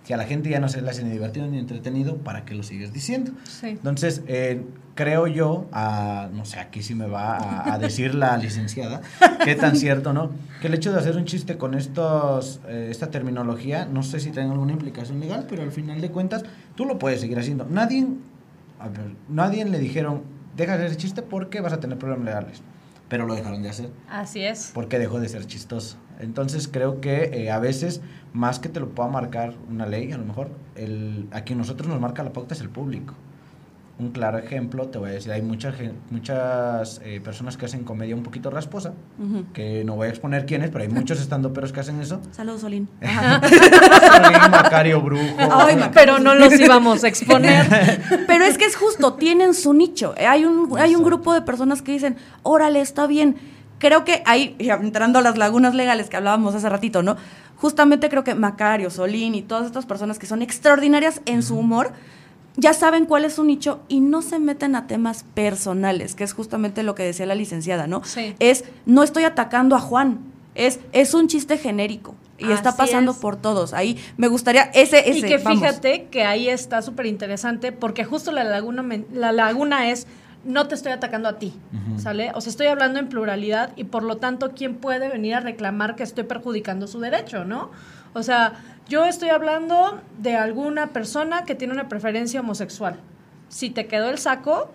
Si 0.04 0.12
a 0.12 0.18
la 0.18 0.24
gente 0.24 0.50
ya 0.50 0.60
no 0.60 0.68
se 0.68 0.82
le 0.82 0.90
hace 0.90 1.02
ni 1.02 1.10
divertido 1.10 1.46
ni 1.46 1.58
entretenido, 1.58 2.18
¿para 2.18 2.44
qué 2.44 2.54
lo 2.54 2.62
sigues 2.62 2.92
diciendo? 2.92 3.32
Sí. 3.44 3.68
Entonces, 3.68 4.22
eh, 4.26 4.62
creo 4.94 5.26
yo, 5.26 5.66
no 5.72 6.44
sé, 6.44 6.60
aquí 6.60 6.82
sí 6.82 6.94
me 6.94 7.06
va 7.06 7.72
a, 7.72 7.78
decir 7.78 8.14
la 8.14 8.36
licenciada, 8.38 9.00
qué 9.44 9.54
tan 9.54 9.76
cierto, 9.76 10.12
¿no? 10.12 10.30
Que 10.60 10.66
el 10.66 10.74
hecho 10.74 10.92
de 10.92 10.98
hacer 10.98 11.16
un 11.16 11.24
chiste 11.24 11.56
con 11.56 11.74
estos, 11.74 12.60
eh, 12.68 12.88
esta 12.90 13.10
terminología, 13.10 13.86
no 13.86 14.02
sé 14.02 14.20
si 14.20 14.30
tiene 14.30 14.50
alguna 14.50 14.72
implicación 14.72 15.20
legal, 15.20 15.46
pero 15.48 15.62
al 15.62 15.72
final 15.72 16.02
de 16.02 16.10
cuentas, 16.10 16.44
tú 16.74 16.84
lo 16.84 16.98
puedes 16.98 17.22
seguir 17.22 17.38
haciendo. 17.38 17.64
Nadie, 17.64 18.06
a 18.78 18.88
ver, 18.88 19.14
nadie 19.30 19.64
le 19.64 19.78
dijeron, 19.78 20.22
deja 20.54 20.72
de 20.72 20.84
hacer 20.84 20.90
ese 20.90 20.96
chiste 20.98 21.22
porque 21.22 21.62
vas 21.62 21.72
a 21.72 21.80
tener 21.80 21.98
problemas 21.98 22.26
legales 22.26 22.62
pero 23.08 23.26
lo 23.26 23.34
dejaron 23.34 23.62
de 23.62 23.68
hacer. 23.68 23.90
Así 24.08 24.40
es. 24.42 24.70
Porque 24.74 24.98
dejó 24.98 25.20
de 25.20 25.28
ser 25.28 25.46
chistoso. 25.46 25.96
Entonces 26.20 26.68
creo 26.68 27.00
que 27.00 27.24
eh, 27.32 27.50
a 27.50 27.58
veces, 27.58 28.00
más 28.32 28.58
que 28.58 28.68
te 28.68 28.80
lo 28.80 28.90
pueda 28.90 29.08
marcar 29.08 29.54
una 29.70 29.86
ley, 29.86 30.12
a 30.12 30.18
lo 30.18 30.24
mejor, 30.24 30.50
el, 30.74 31.28
a 31.32 31.42
quien 31.42 31.58
nosotros 31.58 31.88
nos 31.88 32.00
marca 32.00 32.22
la 32.22 32.32
pauta 32.32 32.54
es 32.54 32.60
el 32.60 32.70
público 32.70 33.14
un 33.98 34.10
claro 34.10 34.38
ejemplo, 34.38 34.88
te 34.88 34.98
voy 34.98 35.10
a 35.10 35.12
decir, 35.12 35.30
hay 35.30 35.40
muchas, 35.40 35.74
muchas 36.10 37.00
eh, 37.04 37.20
personas 37.22 37.56
que 37.56 37.66
hacen 37.66 37.84
comedia 37.84 38.16
un 38.16 38.24
poquito 38.24 38.50
rasposa, 38.50 38.92
que 39.52 39.84
no 39.84 39.94
voy 39.94 40.08
a 40.08 40.10
exponer 40.10 40.46
quiénes, 40.46 40.70
pero 40.70 40.82
hay 40.82 40.90
muchos 40.90 41.20
estando 41.20 41.52
peros 41.52 41.72
que 41.72 41.78
hacen 41.78 42.00
eso. 42.00 42.20
Saludos, 42.32 42.62
Solín. 42.62 42.88
Solín, 43.00 44.40
Macario 44.50 45.00
Brujo. 45.00 45.22
pero 45.92 46.18
no 46.18 46.34
los 46.34 46.58
íbamos 46.58 47.04
a 47.04 47.08
exponer. 47.08 47.66
pero 48.26 48.44
es 48.44 48.58
que 48.58 48.64
es 48.64 48.74
justo, 48.74 49.14
tienen 49.14 49.54
su 49.54 49.72
nicho. 49.72 50.12
Hay 50.18 50.44
un, 50.44 50.76
hay 50.76 50.96
un 50.96 51.04
grupo 51.04 51.32
de 51.32 51.42
personas 51.42 51.80
que 51.80 51.92
dicen, 51.92 52.16
órale, 52.42 52.80
está 52.80 53.06
bien. 53.06 53.36
Creo 53.78 54.04
que 54.04 54.22
ahí, 54.26 54.56
entrando 54.58 55.18
a 55.18 55.22
las 55.22 55.36
lagunas 55.36 55.74
legales 55.74 56.08
que 56.08 56.16
hablábamos 56.16 56.54
hace 56.54 56.68
ratito, 56.68 57.02
¿no? 57.02 57.16
Justamente 57.56 58.08
creo 58.08 58.24
que 58.24 58.34
Macario, 58.34 58.90
Solín 58.90 59.34
y 59.34 59.42
todas 59.42 59.66
estas 59.66 59.86
personas 59.86 60.18
que 60.18 60.26
son 60.26 60.42
extraordinarias 60.42 61.20
en 61.26 61.42
su 61.42 61.56
humor, 61.56 61.92
ya 62.56 62.72
saben 62.72 63.06
cuál 63.06 63.24
es 63.24 63.34
su 63.34 63.44
nicho 63.44 63.80
y 63.88 64.00
no 64.00 64.22
se 64.22 64.38
meten 64.38 64.76
a 64.76 64.86
temas 64.86 65.24
personales, 65.34 66.14
que 66.14 66.24
es 66.24 66.32
justamente 66.32 66.82
lo 66.82 66.94
que 66.94 67.02
decía 67.02 67.26
la 67.26 67.34
licenciada, 67.34 67.86
¿no? 67.86 68.02
Sí. 68.04 68.34
Es, 68.38 68.64
no 68.86 69.02
estoy 69.02 69.24
atacando 69.24 69.76
a 69.76 69.80
Juan, 69.80 70.20
es, 70.54 70.80
es 70.92 71.14
un 71.14 71.26
chiste 71.26 71.58
genérico 71.58 72.14
y 72.38 72.50
está 72.52 72.76
pasando 72.76 73.14
por 73.14 73.36
todos. 73.36 73.72
Ahí 73.72 73.98
me 74.16 74.28
gustaría 74.28 74.64
ese, 74.74 75.08
ese 75.08 75.18
Y 75.18 75.22
que 75.22 75.38
fíjate 75.38 76.06
que 76.10 76.24
ahí 76.24 76.48
está 76.48 76.82
súper 76.82 77.06
interesante 77.06 77.72
porque 77.72 78.04
justo 78.04 78.32
la 78.32 78.44
laguna, 78.44 78.84
la 79.12 79.32
laguna 79.32 79.90
es 79.90 80.06
no 80.44 80.68
te 80.68 80.74
estoy 80.74 80.92
atacando 80.92 81.28
a 81.28 81.38
ti, 81.38 81.54
¿sale? 81.96 82.30
O 82.34 82.40
sea, 82.40 82.50
estoy 82.50 82.66
hablando 82.66 82.98
en 82.98 83.08
pluralidad 83.08 83.70
y 83.76 83.84
por 83.84 84.02
lo 84.02 84.18
tanto, 84.18 84.52
¿quién 84.54 84.76
puede 84.76 85.08
venir 85.08 85.34
a 85.34 85.40
reclamar 85.40 85.96
que 85.96 86.02
estoy 86.02 86.24
perjudicando 86.24 86.86
su 86.86 87.00
derecho, 87.00 87.44
no? 87.44 87.70
O 88.12 88.22
sea, 88.22 88.54
yo 88.88 89.04
estoy 89.06 89.30
hablando 89.30 90.00
de 90.18 90.36
alguna 90.36 90.88
persona 90.88 91.44
que 91.44 91.54
tiene 91.54 91.72
una 91.72 91.88
preferencia 91.88 92.40
homosexual. 92.40 93.00
Si 93.48 93.70
te 93.70 93.86
quedó 93.86 94.10
el 94.10 94.18
saco, 94.18 94.70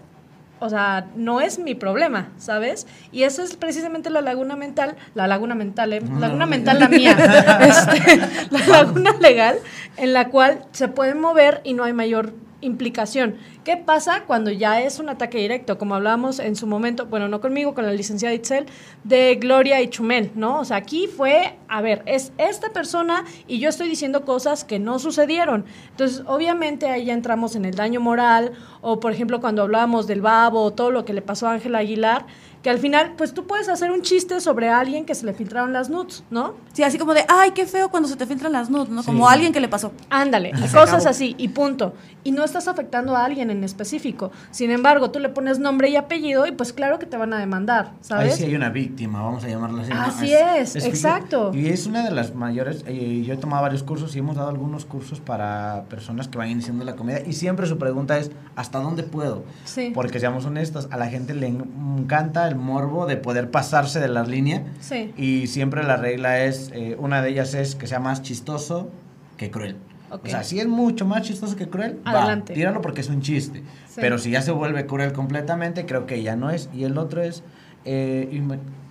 o 0.59 0.69
sea, 0.69 1.07
no 1.15 1.39
es 1.39 1.59
mi 1.59 1.75
problema, 1.75 2.29
¿sabes? 2.37 2.85
Y 3.11 3.23
esa 3.23 3.43
es 3.43 3.55
precisamente 3.55 4.09
la 4.09 4.21
laguna 4.21 4.55
mental, 4.55 4.95
la 5.15 5.27
laguna 5.27 5.55
mental, 5.55 5.93
¿eh? 5.93 6.01
laguna 6.19 6.45
mental 6.45 6.79
la 6.79 6.89
mía, 6.89 7.11
este, 7.61 8.17
la 8.49 8.67
laguna 8.67 9.13
legal 9.19 9.57
en 9.97 10.13
la 10.13 10.29
cual 10.29 10.65
se 10.71 10.87
puede 10.87 11.15
mover 11.15 11.61
y 11.63 11.73
no 11.73 11.83
hay 11.83 11.93
mayor 11.93 12.33
implicación. 12.61 13.35
¿Qué 13.69 13.77
pasa 13.77 14.23
cuando 14.25 14.49
ya 14.49 14.81
es 14.81 14.97
un 14.97 15.09
ataque 15.09 15.37
directo? 15.37 15.77
Como 15.77 15.93
hablábamos 15.93 16.39
en 16.39 16.55
su 16.55 16.65
momento, 16.65 17.05
bueno, 17.05 17.27
no 17.27 17.39
conmigo, 17.39 17.75
con 17.75 17.85
la 17.85 17.93
licenciada 17.93 18.33
Itzel, 18.33 18.65
de 19.03 19.35
Gloria 19.35 19.79
y 19.79 19.89
Chumel, 19.89 20.31
¿no? 20.33 20.61
O 20.61 20.65
sea, 20.65 20.77
aquí 20.77 21.05
fue, 21.05 21.55
a 21.67 21.79
ver, 21.79 22.01
es 22.07 22.31
esta 22.39 22.71
persona 22.71 23.25
y 23.47 23.59
yo 23.59 23.69
estoy 23.69 23.87
diciendo 23.87 24.25
cosas 24.25 24.63
que 24.63 24.79
no 24.79 24.97
sucedieron. 24.97 25.65
Entonces, 25.91 26.23
obviamente 26.25 26.87
ahí 26.87 27.05
ya 27.05 27.13
entramos 27.13 27.55
en 27.55 27.63
el 27.63 27.75
daño 27.75 27.99
moral, 27.99 28.53
o 28.81 28.99
por 28.99 29.11
ejemplo, 29.11 29.39
cuando 29.39 29.61
hablábamos 29.61 30.07
del 30.07 30.21
babo, 30.21 30.63
o 30.63 30.73
todo 30.73 30.89
lo 30.89 31.05
que 31.05 31.13
le 31.13 31.21
pasó 31.21 31.47
a 31.47 31.51
Ángela 31.51 31.77
Aguilar, 31.77 32.25
que 32.63 32.69
al 32.69 32.79
final, 32.79 33.13
pues 33.17 33.33
tú 33.33 33.47
puedes 33.47 33.69
hacer 33.69 33.91
un 33.91 34.01
chiste 34.01 34.41
sobre 34.41 34.67
alguien 34.67 35.05
que 35.05 35.15
se 35.15 35.25
le 35.25 35.33
filtraron 35.33 35.71
las 35.71 35.89
nudes, 35.89 36.23
¿no? 36.29 36.55
Sí, 36.73 36.83
así 36.83 36.97
como 36.97 37.13
de, 37.13 37.23
ay, 37.29 37.51
qué 37.51 37.65
feo 37.65 37.89
cuando 37.89 38.09
se 38.09 38.17
te 38.17 38.25
filtran 38.25 38.51
las 38.51 38.69
nudes, 38.69 38.89
¿no? 38.89 39.03
Como 39.03 39.29
a 39.29 39.31
alguien 39.31 39.53
que 39.53 39.61
le 39.61 39.69
pasó. 39.69 39.93
Ándale, 40.09 40.49
y 40.49 40.61
cosas 40.63 40.89
acabó. 40.89 41.09
así, 41.09 41.35
y 41.37 41.49
punto. 41.49 41.93
Y 42.23 42.31
no 42.31 42.43
estás 42.43 42.67
afectando 42.67 43.15
a 43.15 43.23
alguien 43.23 43.49
en 43.49 43.58
específico. 43.63 44.31
Sin 44.51 44.71
embargo, 44.71 45.11
tú 45.11 45.19
le 45.19 45.29
pones 45.29 45.59
nombre 45.59 45.89
y 45.89 45.95
apellido 45.95 46.45
y 46.47 46.51
pues 46.51 46.73
claro 46.73 46.99
que 46.99 47.05
te 47.05 47.17
van 47.17 47.33
a 47.33 47.39
demandar, 47.39 47.87
Ahí 47.87 47.93
¿sabes? 48.01 48.35
sí 48.35 48.45
hay 48.45 48.55
una 48.55 48.69
víctima, 48.69 49.21
vamos 49.21 49.43
a 49.43 49.47
llamarla 49.49 49.81
así. 49.83 49.91
¿no? 49.91 50.01
Así 50.01 50.33
es, 50.33 50.75
exacto. 50.75 51.51
Y 51.53 51.67
es 51.69 51.85
una 51.85 52.03
de 52.03 52.11
las 52.11 52.35
mayores, 52.35 52.83
eh, 52.87 53.23
yo 53.25 53.33
he 53.33 53.37
tomado 53.37 53.61
varios 53.63 53.83
cursos 53.83 54.15
y 54.15 54.19
hemos 54.19 54.35
dado 54.35 54.49
algunos 54.49 54.85
cursos 54.85 55.19
para 55.19 55.85
personas 55.89 56.27
que 56.27 56.37
van 56.37 56.49
iniciando 56.49 56.83
la 56.85 56.95
comedia 56.95 57.23
y 57.25 57.33
siempre 57.33 57.67
su 57.67 57.77
pregunta 57.77 58.17
es, 58.17 58.31
¿hasta 58.55 58.79
dónde 58.79 59.03
puedo? 59.03 59.43
Sí. 59.65 59.91
Porque 59.93 60.19
seamos 60.19 60.45
honestos, 60.45 60.87
a 60.91 60.97
la 60.97 61.07
gente 61.07 61.33
le 61.33 61.47
en- 61.47 61.65
encanta 61.99 62.47
el 62.47 62.55
morbo 62.55 63.05
de 63.05 63.17
poder 63.17 63.51
pasarse 63.51 63.99
de 63.99 64.07
la 64.07 64.23
línea 64.23 64.63
Sí. 64.79 65.13
y 65.17 65.47
siempre 65.47 65.83
la 65.83 65.97
regla 65.97 66.43
es, 66.43 66.71
eh, 66.73 66.95
una 66.99 67.21
de 67.21 67.29
ellas 67.29 67.53
es 67.53 67.75
que 67.75 67.87
sea 67.87 67.99
más 67.99 68.21
chistoso 68.21 68.89
que 69.37 69.51
cruel. 69.51 69.75
O 70.11 70.19
sea, 70.27 70.43
si 70.43 70.59
es 70.59 70.67
mucho 70.67 71.05
más 71.05 71.21
chistoso 71.23 71.55
que 71.55 71.67
cruel, 71.69 71.99
Adelante. 72.05 72.53
va, 72.53 72.55
tíralo 72.55 72.81
porque 72.81 73.01
es 73.01 73.09
un 73.09 73.21
chiste. 73.21 73.59
Sí. 73.87 73.97
Pero 74.01 74.17
si 74.17 74.31
ya 74.31 74.41
se 74.41 74.51
vuelve 74.51 74.85
cruel 74.85 75.13
completamente, 75.13 75.85
creo 75.85 76.05
que 76.05 76.21
ya 76.23 76.35
no 76.35 76.49
es. 76.49 76.69
Y 76.73 76.83
el 76.83 76.97
otro 76.97 77.21
es, 77.21 77.43
eh, 77.85 78.41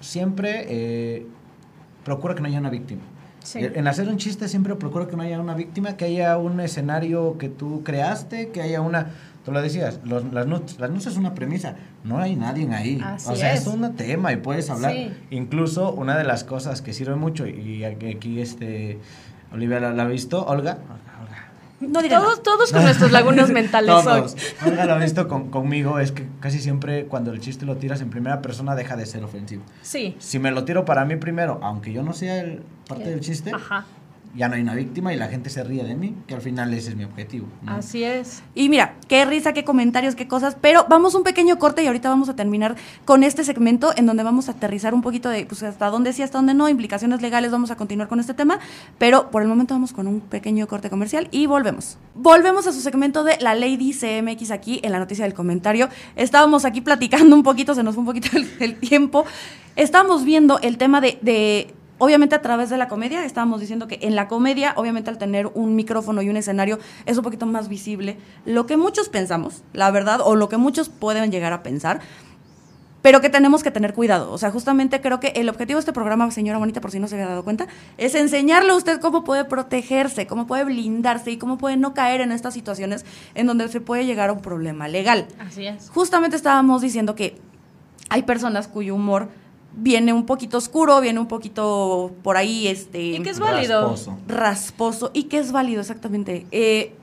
siempre 0.00 0.66
eh, 0.68 1.26
procura 2.04 2.34
que 2.34 2.40
no 2.42 2.48
haya 2.48 2.58
una 2.58 2.70
víctima. 2.70 3.02
Sí. 3.42 3.60
En 3.62 3.86
hacer 3.88 4.08
un 4.08 4.18
chiste 4.18 4.46
siempre 4.48 4.74
procura 4.74 5.06
que 5.06 5.16
no 5.16 5.22
haya 5.22 5.40
una 5.40 5.54
víctima, 5.54 5.96
que 5.96 6.04
haya 6.04 6.36
un 6.36 6.60
escenario 6.60 7.38
que 7.38 7.48
tú 7.48 7.82
creaste, 7.82 8.50
que 8.50 8.60
haya 8.60 8.80
una... 8.80 9.10
Tú 9.44 9.52
lo 9.52 9.62
decías, 9.62 10.00
los- 10.04 10.30
las 10.34 10.46
nudes 10.46 10.78
las 10.78 10.90
nudes 10.90 11.06
es 11.06 11.16
una 11.16 11.34
premisa, 11.34 11.76
no 12.04 12.18
hay 12.18 12.36
nadie 12.36 12.68
ahí. 12.74 13.00
Así 13.02 13.30
o 13.32 13.36
sea, 13.36 13.54
es. 13.54 13.62
es. 13.62 13.66
un 13.66 13.94
tema 13.96 14.30
y 14.32 14.36
puedes 14.36 14.68
hablar. 14.68 14.92
Sí. 14.92 15.10
Incluso 15.30 15.90
una 15.92 16.18
de 16.18 16.24
las 16.24 16.44
cosas 16.44 16.82
que 16.82 16.92
sirve 16.92 17.14
mucho, 17.14 17.46
y 17.46 17.82
aquí, 17.84 18.40
este, 18.42 18.98
Olivia 19.50 19.80
la 19.80 20.02
ha 20.02 20.06
visto, 20.06 20.44
Olga. 20.44 20.78
No 21.80 22.02
diré 22.02 22.14
nada. 22.16 22.26
Todos, 22.26 22.42
todos 22.42 22.72
con 22.72 22.82
nuestros 22.82 23.12
lagunas 23.12 23.50
mentales 23.50 23.88
Todos. 24.04 24.36
Olga 24.66 24.84
lo 24.84 24.94
ha 24.94 24.98
visto 24.98 25.28
con- 25.28 25.48
conmigo, 25.50 25.98
es 26.00 26.10
que 26.12 26.26
casi 26.40 26.58
siempre 26.60 27.06
cuando 27.06 27.30
el 27.32 27.40
chiste 27.40 27.66
lo 27.66 27.76
tiras 27.76 28.00
en 28.00 28.10
primera 28.10 28.42
persona 28.42 28.74
deja 28.74 28.96
de 28.96 29.06
ser 29.06 29.22
ofensivo. 29.22 29.62
Sí. 29.82 30.16
Si 30.18 30.38
me 30.40 30.50
lo 30.50 30.64
tiro 30.64 30.84
para 30.84 31.04
mí 31.04 31.16
primero, 31.16 31.60
aunque 31.62 31.92
yo 31.92 32.02
no 32.02 32.12
sea 32.14 32.40
el 32.40 32.62
parte 32.88 33.10
del 33.10 33.20
chiste, 33.20 33.52
Ajá. 33.54 33.86
Ya 34.36 34.48
no 34.48 34.54
hay 34.54 34.62
una 34.62 34.74
víctima 34.74 35.12
y 35.12 35.16
la 35.16 35.28
gente 35.28 35.50
se 35.50 35.64
ríe 35.64 35.82
de 35.84 35.94
mí, 35.94 36.14
que 36.26 36.34
al 36.34 36.40
final 36.40 36.72
ese 36.74 36.90
es 36.90 36.96
mi 36.96 37.04
objetivo. 37.04 37.46
¿no? 37.62 37.72
Así 37.72 38.04
es. 38.04 38.42
Y 38.54 38.68
mira, 38.68 38.94
qué 39.08 39.24
risa, 39.24 39.52
qué 39.52 39.64
comentarios, 39.64 40.14
qué 40.14 40.28
cosas, 40.28 40.56
pero 40.60 40.86
vamos 40.88 41.14
un 41.14 41.22
pequeño 41.22 41.58
corte 41.58 41.82
y 41.82 41.86
ahorita 41.86 42.08
vamos 42.08 42.28
a 42.28 42.36
terminar 42.36 42.76
con 43.04 43.24
este 43.24 43.44
segmento 43.44 43.92
en 43.96 44.06
donde 44.06 44.22
vamos 44.22 44.48
a 44.48 44.52
aterrizar 44.52 44.94
un 44.94 45.02
poquito 45.02 45.28
de 45.28 45.46
pues 45.46 45.62
hasta 45.62 45.86
dónde 45.90 46.12
sí, 46.12 46.22
hasta 46.22 46.38
dónde 46.38 46.54
no, 46.54 46.68
implicaciones 46.68 47.22
legales, 47.22 47.50
vamos 47.50 47.70
a 47.70 47.76
continuar 47.76 48.08
con 48.08 48.20
este 48.20 48.34
tema, 48.34 48.58
pero 48.98 49.30
por 49.30 49.42
el 49.42 49.48
momento 49.48 49.74
vamos 49.74 49.92
con 49.92 50.06
un 50.06 50.20
pequeño 50.20 50.66
corte 50.66 50.90
comercial 50.90 51.28
y 51.30 51.46
volvemos. 51.46 51.98
Volvemos 52.14 52.66
a 52.66 52.72
su 52.72 52.80
segmento 52.80 53.24
de 53.24 53.38
la 53.40 53.54
Lady 53.54 53.92
CMX 53.92 54.50
aquí 54.50 54.80
en 54.82 54.92
la 54.92 54.98
noticia 54.98 55.24
del 55.24 55.34
comentario. 55.34 55.88
Estábamos 56.16 56.64
aquí 56.64 56.80
platicando 56.80 57.34
un 57.34 57.42
poquito, 57.42 57.74
se 57.74 57.82
nos 57.82 57.94
fue 57.94 58.00
un 58.00 58.06
poquito 58.06 58.28
el, 58.36 58.48
el 58.60 58.78
tiempo. 58.78 59.24
Estábamos 59.76 60.24
viendo 60.24 60.58
el 60.58 60.76
tema 60.76 61.00
de, 61.00 61.18
de 61.22 61.74
Obviamente 61.98 62.34
a 62.34 62.42
través 62.42 62.70
de 62.70 62.76
la 62.76 62.88
comedia, 62.88 63.24
estábamos 63.24 63.60
diciendo 63.60 63.88
que 63.88 63.98
en 64.02 64.14
la 64.14 64.28
comedia, 64.28 64.72
obviamente 64.76 65.10
al 65.10 65.18
tener 65.18 65.48
un 65.54 65.74
micrófono 65.74 66.22
y 66.22 66.30
un 66.30 66.36
escenario, 66.36 66.78
es 67.06 67.16
un 67.16 67.24
poquito 67.24 67.46
más 67.46 67.68
visible 67.68 68.16
lo 68.44 68.66
que 68.66 68.76
muchos 68.76 69.08
pensamos, 69.08 69.62
la 69.72 69.90
verdad, 69.90 70.20
o 70.22 70.36
lo 70.36 70.48
que 70.48 70.56
muchos 70.56 70.88
pueden 70.88 71.32
llegar 71.32 71.52
a 71.52 71.62
pensar, 71.62 72.00
pero 73.02 73.20
que 73.20 73.30
tenemos 73.30 73.62
que 73.62 73.70
tener 73.70 73.94
cuidado. 73.94 74.30
O 74.32 74.38
sea, 74.38 74.50
justamente 74.50 75.00
creo 75.00 75.20
que 75.20 75.28
el 75.28 75.48
objetivo 75.48 75.78
de 75.78 75.80
este 75.80 75.92
programa, 75.92 76.30
señora 76.30 76.58
bonita, 76.58 76.80
por 76.80 76.90
si 76.90 76.98
no 76.98 77.08
se 77.08 77.14
había 77.14 77.28
dado 77.28 77.44
cuenta, 77.44 77.66
es 77.96 78.14
enseñarle 78.14 78.72
a 78.72 78.76
usted 78.76 79.00
cómo 79.00 79.24
puede 79.24 79.44
protegerse, 79.44 80.26
cómo 80.26 80.46
puede 80.46 80.64
blindarse 80.64 81.30
y 81.30 81.38
cómo 81.38 81.58
puede 81.58 81.76
no 81.76 81.94
caer 81.94 82.20
en 82.20 82.32
estas 82.32 82.54
situaciones 82.54 83.04
en 83.34 83.46
donde 83.46 83.68
se 83.68 83.80
puede 83.80 84.06
llegar 84.06 84.30
a 84.30 84.32
un 84.32 84.40
problema 84.40 84.88
legal. 84.88 85.26
Así 85.38 85.66
es. 85.66 85.90
Justamente 85.90 86.36
estábamos 86.36 86.82
diciendo 86.82 87.14
que 87.14 87.38
hay 88.10 88.22
personas 88.22 88.68
cuyo 88.68 88.94
humor 88.94 89.28
viene 89.72 90.12
un 90.12 90.26
poquito 90.26 90.58
oscuro, 90.58 91.00
viene 91.00 91.20
un 91.20 91.28
poquito 91.28 92.12
por 92.22 92.36
ahí, 92.36 92.66
este... 92.66 93.00
Y 93.02 93.22
que 93.22 93.30
es 93.30 93.38
válido. 93.38 93.90
Rasposo. 93.90 94.18
rasposo 94.26 95.10
y 95.14 95.24
que 95.24 95.38
es 95.38 95.52
válido, 95.52 95.80
exactamente. 95.80 96.46
Eh, 96.50 96.94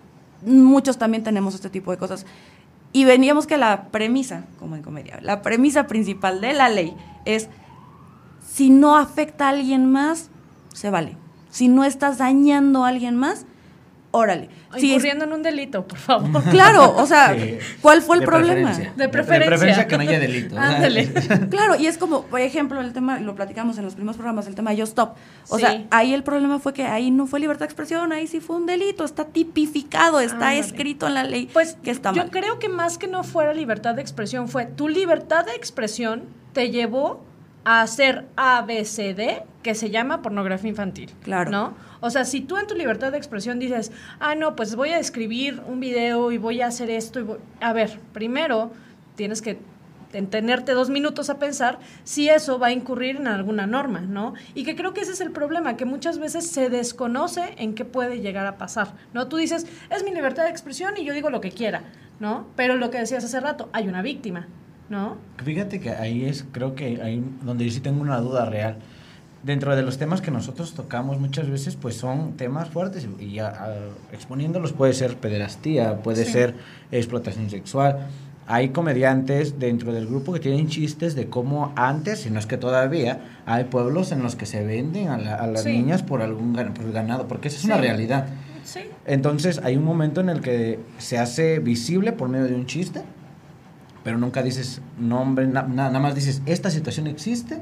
muchos 0.46 0.98
también 0.98 1.24
tenemos 1.24 1.56
este 1.56 1.70
tipo 1.70 1.92
de 1.92 1.98
cosas. 1.98 2.26
Y 2.92 3.04
veníamos 3.06 3.48
que 3.48 3.58
la 3.58 3.90
premisa, 3.90 4.46
como 4.60 4.76
en 4.76 4.82
comedia, 4.82 5.20
la 5.22 5.42
premisa 5.42 5.88
principal 5.88 6.42
de 6.42 6.54
la 6.54 6.70
ley 6.70 6.96
es, 7.26 7.50
si 8.50 8.70
no 8.70 8.96
afecta 8.96 9.48
a 9.48 9.50
alguien 9.50 9.92
más, 9.92 10.30
se 10.74 10.90
vale. 10.90 11.18
Si 11.50 11.68
no 11.68 11.84
estás 11.84 12.18
dañando 12.18 12.86
a 12.86 12.90
alguien 12.90 13.16
más, 13.16 13.46
órale. 14.16 14.50
Si 14.78 14.88
es- 14.88 14.94
Incurriendo 14.94 15.26
en 15.26 15.34
un 15.34 15.44
delito, 15.44 15.88
por 15.88 15.98
favor. 16.00 16.44
claro, 16.52 16.96
o 16.98 17.06
sea, 17.06 17.34
Sí. 17.36 17.58
¿cuál 17.82 18.02
fue 18.02 18.16
el 18.18 18.22
De 18.22 18.26
problema? 18.26 18.54
preferencia. 18.70 18.94
De 18.96 19.10
preferencia. 19.10 19.40
De 19.40 19.48
preferencia 19.48 19.88
que 19.88 19.96
no 19.98 20.02
haya 20.04 20.20
delito. 20.20 20.58
Ándale. 20.58 21.06
Claro, 21.50 21.76
y 21.76 21.88
es 21.88 21.98
como, 21.98 22.24
por 22.24 22.40
ejemplo, 22.42 22.82
el 22.82 22.94
tema, 22.94 23.20
lo 23.20 23.36
platicamos 23.36 23.78
en 23.78 23.86
los 23.86 23.94
primeros 23.96 24.16
programas, 24.18 24.48
el 24.48 24.56
tema 24.56 24.72
de 24.72 24.78
Yo 24.78 24.84
Stop. 24.86 25.16
O 25.50 25.58
Sí. 25.58 25.62
sea, 25.66 25.84
ahí 25.92 26.14
el 26.14 26.24
problema 26.24 26.60
fue 26.60 26.74
que 26.74 26.84
ahí 26.84 27.12
no 27.12 27.28
fue 27.28 27.40
libertad 27.40 27.62
de 27.62 27.66
expresión, 27.66 28.12
ahí 28.12 28.28
sí 28.28 28.40
fue 28.40 28.56
un 28.58 28.66
delito, 28.66 29.04
está 29.06 29.26
tipificado, 29.26 30.20
está 30.20 30.54
escrito 30.56 31.08
en 31.08 31.14
la 31.14 31.24
ley 31.24 31.50
Pues 31.54 31.78
que 31.84 31.92
está 31.92 32.12
yo 32.14 32.30
creo 32.30 32.60
que 32.60 32.70
más 32.70 32.98
que 32.98 33.08
no 33.08 33.24
fuera 33.24 33.54
libertad 33.54 33.96
de 33.96 34.02
expresión, 34.02 34.48
fue 34.48 34.66
tu 34.66 34.88
libertad 34.90 35.46
de 35.46 35.54
expresión 35.54 36.24
te 36.54 36.70
llevó 36.72 37.24
a 37.66 37.82
hacer 37.82 38.26
ABCD, 38.38 39.44
que 39.64 39.76
se 39.76 39.90
llama 39.90 40.22
pornografía 40.22 40.70
infantil. 40.70 41.12
Claro. 41.24 41.52
¿No? 41.52 41.74
O 42.00 42.10
sea, 42.12 42.24
si 42.24 42.42
tú 42.42 42.58
en 42.58 42.68
tu 42.68 42.76
libertad 42.76 43.12
de 43.12 43.18
expresión 43.18 43.60
dices, 43.60 43.92
ah, 44.20 44.36
no, 44.36 44.56
pues 44.56 44.76
voy 44.76 44.90
a 44.90 45.00
escribir 45.00 45.62
un 45.68 45.80
video 45.80 46.32
y 46.32 46.38
voy 46.38 46.62
a 46.62 46.68
hacer 46.68 46.90
esto. 46.90 47.20
Y 47.20 47.24
voy-". 47.24 47.40
A 47.60 47.74
ver, 47.74 48.00
primero 48.14 48.72
tienes 49.16 49.42
que 49.42 49.60
en 50.14 50.28
tenerte 50.28 50.72
dos 50.72 50.90
minutos 50.90 51.30
a 51.30 51.40
pensar 51.40 51.80
si 52.04 52.30
eso 52.30 52.58
va 52.58 52.68
a 52.68 52.72
incurrir 52.72 53.18
en 53.18 53.28
alguna 53.28 53.68
norma, 53.68 54.02
¿no? 54.02 54.34
Y 54.54 54.64
que 54.64 54.76
creo 54.76 54.94
que 54.94 55.02
ese 55.02 55.12
es 55.12 55.20
el 55.20 55.32
problema, 55.32 55.78
que 55.78 55.86
muchas 55.86 56.20
veces 56.20 56.48
se 56.50 56.70
desconoce 56.70 57.56
en 57.58 57.76
qué 57.76 57.86
puede 57.86 58.22
llegar 58.22 58.46
a 58.46 58.58
pasar, 58.58 58.94
¿no? 59.14 59.28
Tú 59.28 59.38
dices, 59.38 59.68
es 59.90 60.04
mi 60.04 60.12
libertad 60.12 60.44
de 60.44 60.52
expresión 60.52 60.96
y 60.98 61.04
yo 61.04 61.14
digo 61.14 61.30
lo 61.30 61.42
que 61.42 61.52
quiera, 61.52 61.84
¿no? 62.20 62.48
Pero 62.56 62.76
lo 62.76 62.92
que 62.92 63.00
decías 63.00 63.26
hace 63.26 63.40
rato, 63.40 63.70
hay 63.74 63.88
una 63.88 64.02
víctima, 64.02 64.48
¿no? 64.90 65.18
Fíjate 65.44 65.80
que 65.80 65.90
ahí 65.92 66.26
es, 66.26 66.46
creo 66.52 66.76
que 66.76 67.02
ahí 67.02 67.24
donde 67.44 67.66
yo 67.66 67.72
sí 67.72 67.80
tengo 67.80 68.02
una 68.02 68.20
duda 68.20 68.46
real. 68.46 68.78
Dentro 69.44 69.76
de 69.76 69.84
los 69.84 69.98
temas 70.00 70.22
que 70.22 70.32
nosotros 70.32 70.74
tocamos 70.74 71.20
muchas 71.20 71.50
veces, 71.50 71.76
pues 71.76 71.96
son 71.96 72.34
temas 72.34 72.70
fuertes 72.70 73.08
y, 73.20 73.38
a- 73.40 73.48
a- 73.50 73.76
exponiéndolos 74.12 74.74
puede 74.74 74.94
ser 74.94 75.18
pederastía, 75.18 76.02
puede 76.02 76.26
Sí. 76.26 76.32
ser 76.32 76.56
explotación 76.92 77.50
sexual. 77.52 78.08
Hay 78.48 78.70
comediantes 78.70 79.60
dentro 79.60 79.92
del 79.94 80.06
grupo 80.08 80.32
que 80.34 80.40
tienen 80.40 80.68
chistes 80.68 81.16
de 81.16 81.30
cómo 81.30 81.74
antes, 81.76 82.20
si 82.22 82.30
no 82.32 82.40
es 82.40 82.46
que 82.48 82.58
todavía, 82.58 83.22
hay 83.46 83.66
pueblos 83.66 84.12
en 84.12 84.22
los 84.24 84.36
que 84.36 84.46
se 84.48 84.64
venden 84.64 85.10
a, 85.10 85.18
la- 85.18 85.36
a 85.36 85.48
las 85.48 85.64
Sí. 85.64 85.72
niñas 85.72 86.02
por 86.04 86.22
algún 86.22 86.54
por 86.54 86.92
ganado, 86.92 87.28
porque 87.28 87.48
esa 87.48 87.58
es 87.58 87.66
una 87.66 87.78
realidad. 87.78 88.28
Entonces 89.06 89.60
hay 89.64 89.78
un 89.78 89.84
momento 89.84 90.22
en 90.22 90.30
el 90.30 90.42
que 90.42 90.80
se 90.98 91.18
hace 91.20 91.60
visible 91.60 92.12
por 92.14 92.30
medio 92.30 92.46
de 92.46 92.56
un 92.56 92.66
chiste, 92.66 93.02
pero 94.06 94.18
nunca 94.18 94.42
dices 94.42 94.82
nombre, 94.98 95.46
na- 95.48 95.64
na- 95.64 95.88
nada 95.90 96.00
más 96.00 96.16
dices, 96.16 96.42
esta 96.46 96.70
situación 96.70 97.08
existe 97.08 97.60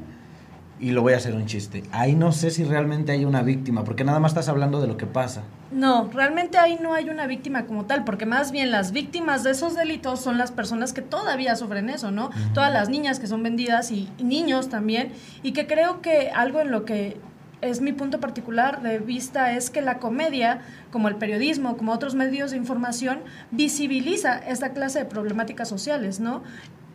y 0.78 0.90
lo 0.90 1.02
voy 1.02 1.14
a 1.14 1.16
hacer 1.16 1.34
un 1.34 1.46
chiste. 1.46 1.82
Ahí 1.92 2.14
no 2.14 2.30
sé 2.32 2.50
si 2.50 2.62
realmente 2.64 3.12
hay 3.12 3.24
una 3.24 3.42
víctima, 3.42 3.82
porque 3.84 4.04
nada 4.04 4.18
más 4.20 4.32
estás 4.32 4.48
hablando 4.48 4.80
de 4.80 4.86
lo 4.88 4.96
que 4.96 5.06
pasa. 5.06 5.42
No, 5.72 6.10
realmente 6.12 6.58
ahí 6.58 6.78
no 6.82 6.92
hay 6.94 7.08
una 7.08 7.26
víctima 7.26 7.64
como 7.66 7.86
tal, 7.86 8.04
porque 8.04 8.26
más 8.26 8.52
bien 8.52 8.70
las 8.70 8.92
víctimas 8.92 9.42
de 9.44 9.52
esos 9.52 9.74
delitos 9.74 10.20
son 10.20 10.36
las 10.36 10.52
personas 10.52 10.92
que 10.92 11.00
todavía 11.00 11.56
sufren 11.56 11.88
eso, 11.90 12.10
¿no? 12.10 12.30
Todas 12.52 12.72
las 12.72 12.88
niñas 12.90 13.18
que 13.18 13.26
son 13.26 13.42
vendidas 13.42 13.90
y, 13.90 14.08
y 14.18 14.24
niños 14.24 14.68
también, 14.68 15.12
y 15.42 15.52
que 15.52 15.66
creo 15.66 16.00
que 16.02 16.30
algo 16.30 16.60
en 16.60 16.70
lo 16.70 16.84
que 16.84 17.16
es 17.64 17.80
mi 17.80 17.92
punto 17.92 18.20
particular 18.20 18.82
de 18.82 18.98
vista 18.98 19.52
es 19.52 19.70
que 19.70 19.80
la 19.80 19.98
comedia, 19.98 20.60
como 20.90 21.08
el 21.08 21.16
periodismo, 21.16 21.76
como 21.76 21.92
otros 21.92 22.14
medios 22.14 22.50
de 22.50 22.58
información, 22.58 23.20
visibiliza 23.50 24.38
esta 24.38 24.72
clase 24.72 25.00
de 25.00 25.04
problemáticas 25.06 25.68
sociales, 25.68 26.20
¿no? 26.20 26.42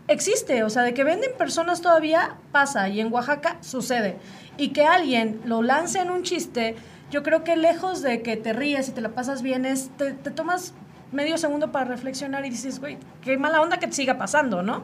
Existe, 0.08 0.64
o 0.64 0.70
sea, 0.70 0.84
de 0.84 0.94
que 0.94 1.04
venden 1.04 1.32
personas 1.38 1.82
todavía 1.82 2.36
pasa 2.52 2.88
y 2.90 3.00
en 3.00 3.12
Oaxaca 3.12 3.58
sucede. 3.62 4.18
Y 4.58 4.70
que 4.70 4.84
alguien 4.86 5.42
lo 5.46 5.62
lance 5.62 6.00
en 6.00 6.12
un 6.12 6.24
chiste, 6.24 6.76
yo 7.12 7.24
creo 7.24 7.44
que 7.44 7.56
lejos 7.56 8.02
de 8.02 8.22
que 8.22 8.38
te 8.38 8.54
ríes 8.54 8.90
y 8.90 8.92
te 8.92 9.02
la 9.02 9.10
pasas 9.10 9.42
bien, 9.42 9.66
es, 9.66 9.90
te, 9.98 10.14
te 10.14 10.32
tomas 10.32 10.74
medio 11.12 11.38
segundo 11.38 11.72
para 11.72 11.86
reflexionar 11.86 12.46
y 12.46 12.50
dices, 12.52 12.80
güey, 12.80 12.98
qué 13.22 13.38
mala 13.38 13.62
onda 13.62 13.78
que 13.78 13.88
te 13.88 13.94
siga 13.94 14.18
pasando, 14.18 14.62
¿no? 14.62 14.84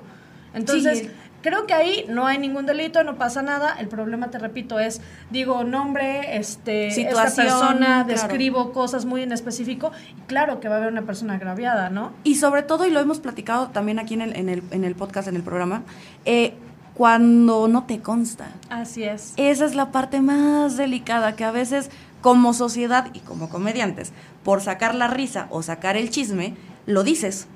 Entonces, 0.53 0.99
Sí. 0.99 1.11
Creo 1.45 1.67
que 1.67 1.75
ahí 1.75 2.05
no 2.09 2.25
hay 2.25 2.39
ningún 2.39 2.65
delito, 2.65 3.03
no 3.03 3.19
pasa 3.19 3.43
nada. 3.43 3.75
El 3.79 3.87
problema, 3.87 4.31
te 4.31 4.39
repito, 4.39 4.79
es, 4.79 4.99
digo, 5.29 5.63
nombre, 5.63 6.37
este, 6.37 6.87
esta 6.87 7.01
Situación, 7.01 7.45
persona, 7.45 7.85
claro. 7.85 8.07
describo 8.07 8.73
cosas 8.73 9.05
muy 9.05 9.21
en 9.21 9.31
específico. 9.31 9.91
Y 10.17 10.21
claro 10.21 10.59
que 10.59 10.69
va 10.69 10.75
a 10.75 10.77
haber 10.79 10.91
una 10.91 11.03
persona 11.03 11.35
agraviada, 11.35 11.91
¿no? 11.91 12.13
Y 12.23 12.35
sobre 12.35 12.63
todo, 12.63 12.87
y 12.87 12.89
lo 12.89 12.99
hemos 12.99 13.19
platicado 13.19 13.67
también 13.67 13.99
aquí 13.99 14.15
en 14.15 14.21
el, 14.21 14.35
en 14.35 14.49
el, 14.49 14.63
en 14.71 14.83
el 14.83 14.95
podcast, 14.95 15.27
en 15.27 15.35
el 15.35 15.43
programa, 15.43 15.83
eh, 16.25 16.55
cuando 16.95 17.67
no 17.67 17.83
te 17.83 17.99
consta. 17.99 18.47
Así 18.71 19.03
es. 19.03 19.33
Esa 19.37 19.65
es 19.65 19.75
la 19.75 19.91
parte 19.91 20.21
más 20.21 20.77
delicada 20.77 21.35
que 21.35 21.43
a 21.43 21.51
veces 21.51 21.91
como 22.21 22.55
sociedad 22.55 23.11
y 23.13 23.19
como 23.19 23.49
comediantes, 23.49 24.13
por 24.43 24.61
sacar 24.61 24.95
la 24.95 25.07
risa 25.07 25.45
o 25.51 25.61
sacar 25.61 25.95
el 25.95 26.09
chisme, 26.09 26.55
lo 26.87 27.03
dices, 27.03 27.47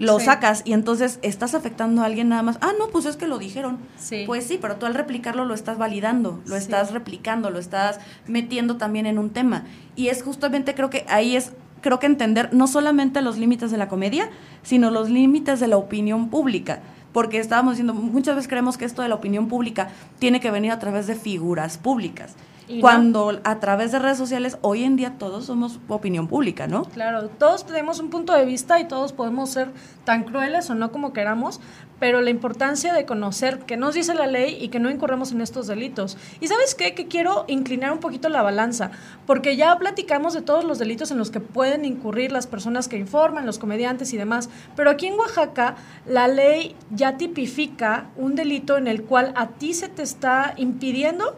lo 0.00 0.18
Sí. 0.18 0.24
sacas 0.24 0.62
y 0.64 0.72
entonces 0.72 1.18
estás 1.22 1.54
afectando 1.54 2.02
a 2.02 2.06
alguien 2.06 2.28
nada 2.30 2.42
más. 2.42 2.58
Ah, 2.62 2.72
no, 2.78 2.88
pues 2.88 3.04
es 3.06 3.16
que 3.16 3.28
lo 3.28 3.38
dijeron. 3.38 3.78
Sí. 3.98 4.24
Pues 4.26 4.46
sí, 4.46 4.58
pero 4.60 4.76
tú 4.76 4.86
al 4.86 4.94
replicarlo 4.94 5.44
lo 5.44 5.54
estás 5.54 5.78
validando, 5.78 6.40
lo 6.46 6.56
Sí. 6.56 6.62
estás 6.62 6.92
replicando, 6.92 7.50
lo 7.50 7.58
estás 7.58 8.00
metiendo 8.26 8.76
también 8.78 9.06
en 9.06 9.18
un 9.18 9.30
tema. 9.30 9.64
Y 9.96 10.08
es 10.08 10.22
justamente, 10.22 10.74
creo 10.74 10.88
que 10.90 11.04
ahí 11.08 11.36
es, 11.36 11.52
creo 11.82 11.98
que 11.98 12.06
entender 12.06 12.48
no 12.52 12.66
solamente 12.66 13.20
los 13.22 13.36
límites 13.38 13.70
de 13.70 13.76
la 13.76 13.88
comedia, 13.88 14.30
sino 14.62 14.90
los 14.90 15.10
límites 15.10 15.60
de 15.60 15.68
la 15.68 15.76
opinión 15.76 16.30
pública. 16.30 16.80
Porque 17.12 17.38
estábamos 17.38 17.72
diciendo, 17.72 17.92
muchas 17.92 18.36
veces 18.36 18.48
creemos 18.48 18.78
que 18.78 18.84
esto 18.84 19.02
de 19.02 19.08
la 19.08 19.16
opinión 19.16 19.48
pública 19.48 19.88
tiene 20.18 20.40
que 20.40 20.50
venir 20.50 20.70
a 20.72 20.78
través 20.78 21.06
de 21.08 21.14
figuras 21.16 21.76
públicas. 21.76 22.34
No. 22.70 22.80
Cuando 22.80 23.40
a 23.44 23.60
través 23.60 23.92
de 23.92 23.98
redes 23.98 24.18
sociales, 24.18 24.58
hoy 24.62 24.84
en 24.84 24.96
día 24.96 25.18
todos 25.18 25.46
somos 25.46 25.80
opinión 25.88 26.28
pública, 26.28 26.66
¿no? 26.66 26.84
Claro, 26.84 27.28
todos 27.28 27.66
tenemos 27.66 27.98
un 28.00 28.10
punto 28.10 28.32
de 28.32 28.44
vista 28.44 28.78
y 28.78 28.86
todos 28.86 29.12
podemos 29.12 29.50
ser 29.50 29.70
tan 30.04 30.24
crueles 30.24 30.70
o 30.70 30.74
no 30.74 30.92
como 30.92 31.12
queramos, 31.12 31.60
pero 31.98 32.20
la 32.20 32.30
importancia 32.30 32.94
de 32.94 33.04
conocer 33.04 33.60
qué 33.60 33.76
nos 33.76 33.94
dice 33.94 34.14
la 34.14 34.26
ley 34.26 34.56
y 34.60 34.68
que 34.68 34.80
no 34.80 34.90
incurramos 34.90 35.32
en 35.32 35.40
estos 35.40 35.66
delitos. 35.66 36.16
Y 36.40 36.48
sabes 36.48 36.74
qué, 36.74 36.94
que 36.94 37.08
quiero 37.08 37.44
inclinar 37.46 37.92
un 37.92 37.98
poquito 37.98 38.28
la 38.28 38.42
balanza, 38.42 38.90
porque 39.26 39.56
ya 39.56 39.76
platicamos 39.76 40.32
de 40.32 40.42
todos 40.42 40.64
los 40.64 40.78
delitos 40.78 41.10
en 41.10 41.18
los 41.18 41.30
que 41.30 41.40
pueden 41.40 41.84
incurrir 41.84 42.32
las 42.32 42.46
personas 42.46 42.88
que 42.88 42.96
informan, 42.96 43.46
los 43.46 43.58
comediantes 43.58 44.12
y 44.12 44.16
demás, 44.16 44.48
pero 44.76 44.90
aquí 44.90 45.06
en 45.06 45.18
Oaxaca 45.18 45.76
la 46.06 46.28
ley 46.28 46.74
ya 46.90 47.16
tipifica 47.16 48.06
un 48.16 48.34
delito 48.34 48.78
en 48.78 48.86
el 48.86 49.02
cual 49.02 49.32
a 49.36 49.48
ti 49.48 49.74
se 49.74 49.88
te 49.88 50.02
está 50.02 50.54
impidiendo 50.56 51.36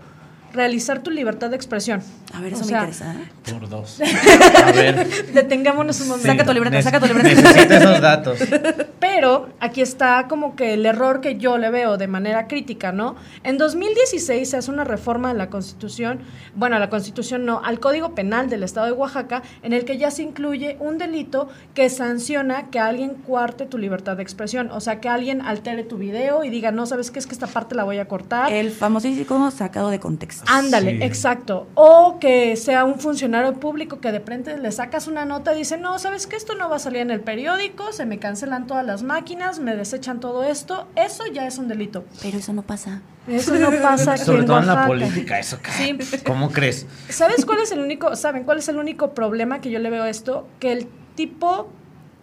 realizar 0.53 1.03
tu 1.03 1.11
libertad 1.11 1.51
de 1.51 1.57
expresión. 1.57 2.03
A 2.35 2.41
ver, 2.41 2.53
O 2.53 2.57
eso 2.57 2.65
sea, 2.65 2.83
me 2.83 2.89
interesa. 2.89 3.15
¿eh? 3.15 3.53
Por 3.53 3.69
dos. 3.69 4.01
A 4.65 4.73
ver. 4.73 5.07
Detengámonos 5.33 6.01
un 6.01 6.09
momento. 6.09 6.29
Saca 6.29 6.45
tu 6.45 6.53
libreta, 6.53 6.79
Nece- 6.79 6.83
saca 6.83 7.01
tu 7.01 7.07
libreta. 7.07 7.29
Necesito 7.29 7.75
esos 7.75 8.01
datos. 8.01 8.39
Pero 9.01 9.49
aquí 9.61 9.81
está 9.83 10.27
como 10.29 10.57
que 10.57 10.75
el 10.75 10.87
error 10.87 11.21
que 11.21 11.37
yo 11.37 11.59
le 11.59 11.71
veo 11.71 11.97
de 11.99 12.07
manera 12.09 12.47
crítica, 12.47 12.93
¿no? 12.93 13.17
En 13.45 13.59
2016 13.59 14.49
se 14.49 14.57
hace 14.57 14.71
una 14.71 14.85
reforma 14.85 15.31
a 15.31 15.35
la 15.35 15.51
Constitución, 15.51 16.21
bueno, 16.55 16.77
a 16.77 16.79
la 16.79 16.89
Constitución 16.89 17.45
no, 17.45 17.61
al 17.63 17.81
Código 17.81 18.15
Penal 18.15 18.49
del 18.49 18.63
Estado 18.63 18.87
de 18.87 18.93
Oaxaca, 18.93 19.43
en 19.63 19.73
el 19.73 19.85
que 19.85 19.99
ya 19.99 20.11
se 20.11 20.23
incluye 20.23 20.77
un 20.81 20.99
delito 20.99 21.49
que 21.75 21.91
sanciona 21.91 22.71
que 22.71 22.79
alguien 22.79 23.11
cuarte 23.27 23.67
tu 23.67 23.77
libertad 23.79 24.17
de 24.17 24.23
expresión, 24.23 24.71
o 24.71 24.81
sea, 24.81 25.01
que 25.01 25.09
alguien 25.09 25.43
altere 25.43 25.85
tu 25.85 25.99
video 25.99 26.45
y 26.45 26.51
diga, 26.51 26.71
no, 26.73 26.87
¿sabes 26.87 27.11
qué? 27.11 27.19
Es 27.19 27.27
que 27.27 27.33
esta 27.35 27.47
parte 27.47 27.75
la 27.75 27.85
voy 27.85 27.99
a 27.99 28.07
cortar. 28.09 28.53
El 28.53 28.71
famosísimo 28.71 29.51
sacado 29.51 29.91
de 29.91 30.01
contexto. 30.01 30.45
Ándale, 30.47 30.93
Sí. 30.99 31.03
exacto. 31.05 31.67
O 31.75 32.19
que 32.23 32.55
sea 32.55 32.85
un 32.85 33.01
funcionario 33.01 33.55
público 33.55 33.99
que 33.99 34.13
de 34.13 34.21
repente 34.21 34.57
le 34.57 34.71
sacas 34.71 35.09
una 35.09 35.25
nota 35.25 35.55
y 35.55 35.59
dice, 35.59 35.77
no, 35.77 35.99
¿sabes 35.99 36.29
qué? 36.29 36.37
Esto 36.37 36.55
no 36.55 36.71
va 36.71 36.77
a 36.77 36.79
salir 36.79 37.01
en 37.01 37.11
el 37.11 37.21
periódico, 37.21 37.91
se 37.91 38.07
me 38.07 38.21
cancelan 38.21 38.69
todas 38.69 38.87
las 38.87 39.03
máquinas, 39.03 39.59
me 39.59 39.75
desechan 39.75 40.21
todo 40.21 40.45
esto. 40.45 40.87
Eso 40.95 41.25
ya 41.33 41.49
es 41.49 41.59
un 41.59 41.67
delito. 41.67 42.05
Pero 42.23 42.39
eso 42.39 42.53
no 42.53 42.63
pasa. 42.63 43.03
Eso 43.27 43.57
no 43.57 43.73
pasa 43.83 44.17
Sobre 44.25 44.43
en 44.43 44.47
todo 44.47 44.61
en 44.61 44.69
la 44.69 44.87
política, 44.87 45.41
eso. 45.41 45.59
Sí. 45.77 45.99
¿Cómo 46.25 46.53
crees? 46.53 46.87
¿Sabes 47.09 47.45
cuál 47.45 47.59
es 47.59 47.73
el 47.73 47.81
único, 47.81 48.15
saben 48.15 48.45
cuál 48.45 48.59
es 48.59 48.69
el 48.69 48.77
único 48.77 49.15
problema 49.15 49.61
que 49.61 49.73
yo 49.73 49.81
le 49.81 49.91
veo 49.91 50.05
a 50.05 50.09
esto? 50.09 50.47
Que 50.61 50.71
el 50.71 50.87
tipo 51.17 51.73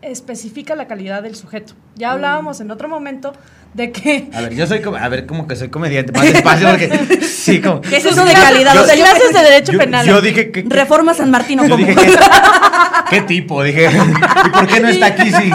especifica 0.01 0.75
la 0.75 0.88
calidad 0.88 1.22
del 1.24 1.36
sujeto. 1.36 1.74
Ya 1.96 2.12
hablábamos 2.12 2.62
en 2.62 2.72
otro 2.72 2.88
momento 2.88 3.34
de 3.74 3.91
que 3.91 4.29
A 4.34 4.41
ver, 4.41 4.56
yo 4.56 4.65
soy 4.65 4.82
como, 4.82 4.98
a 4.98 5.08
ver, 5.10 5.25
como 5.25 5.48
que 5.48 5.56
soy 5.56 5.70
comediante, 5.70 6.12
más 6.13 6.32
despacio 6.32 6.70
porque 6.70 7.22
sí, 7.22 7.62
como 7.62 7.82
¿Qué 7.82 7.98
es 7.98 8.06
eso 8.06 8.25
de 8.25 8.34
calidad? 8.34 8.74
Yo- 8.75 8.82
o 8.82 8.86
sea, 8.86 8.96
yo 8.96 9.03
clases 9.03 9.34
de 9.34 9.39
derecho 9.41 9.72
yo, 9.74 9.79
penal. 9.79 10.06
yo 10.08 10.22
dije 10.22 10.51
que, 10.51 10.63
Reforma 10.68 11.13
San 11.13 11.29
Martín 11.29 11.60
o 11.60 11.63
yo 11.63 11.75
como. 11.75 11.86
dije 11.86 11.96
que- 12.00 12.15
¿qué 13.10 13.22
tipo? 13.22 13.62
Dije, 13.63 13.89
¿y 14.46 14.50
por 14.50 14.68
qué 14.68 14.79
no 14.79 14.88
está 14.88 15.08
aquí 15.08 15.32
si, 15.32 15.51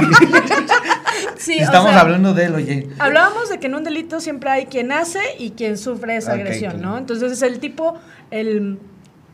sí, 1.37 1.59
o 1.61 1.63
estamos 1.63 1.91
sea, 1.91 2.01
hablando 2.01 2.35
de 2.35 2.45
él, 2.47 2.55
oye? 2.55 2.89
Hablábamos 2.99 3.49
de 3.49 3.59
que 3.59 3.67
en 3.67 3.75
un 3.75 3.85
delito 3.85 4.21
siempre 4.21 4.51
hay 4.51 4.67
quien 4.67 4.93
hace 4.93 5.21
y 5.39 5.51
quien 5.51 5.79
sufre 5.79 6.17
esa 6.17 6.33
agresión, 6.33 6.73
claro. 6.75 6.91
¿no? 6.91 6.99
Entonces 6.99 7.33
es 7.33 7.43
el 7.43 7.59
tipo, 7.61 7.99
el 8.31 8.79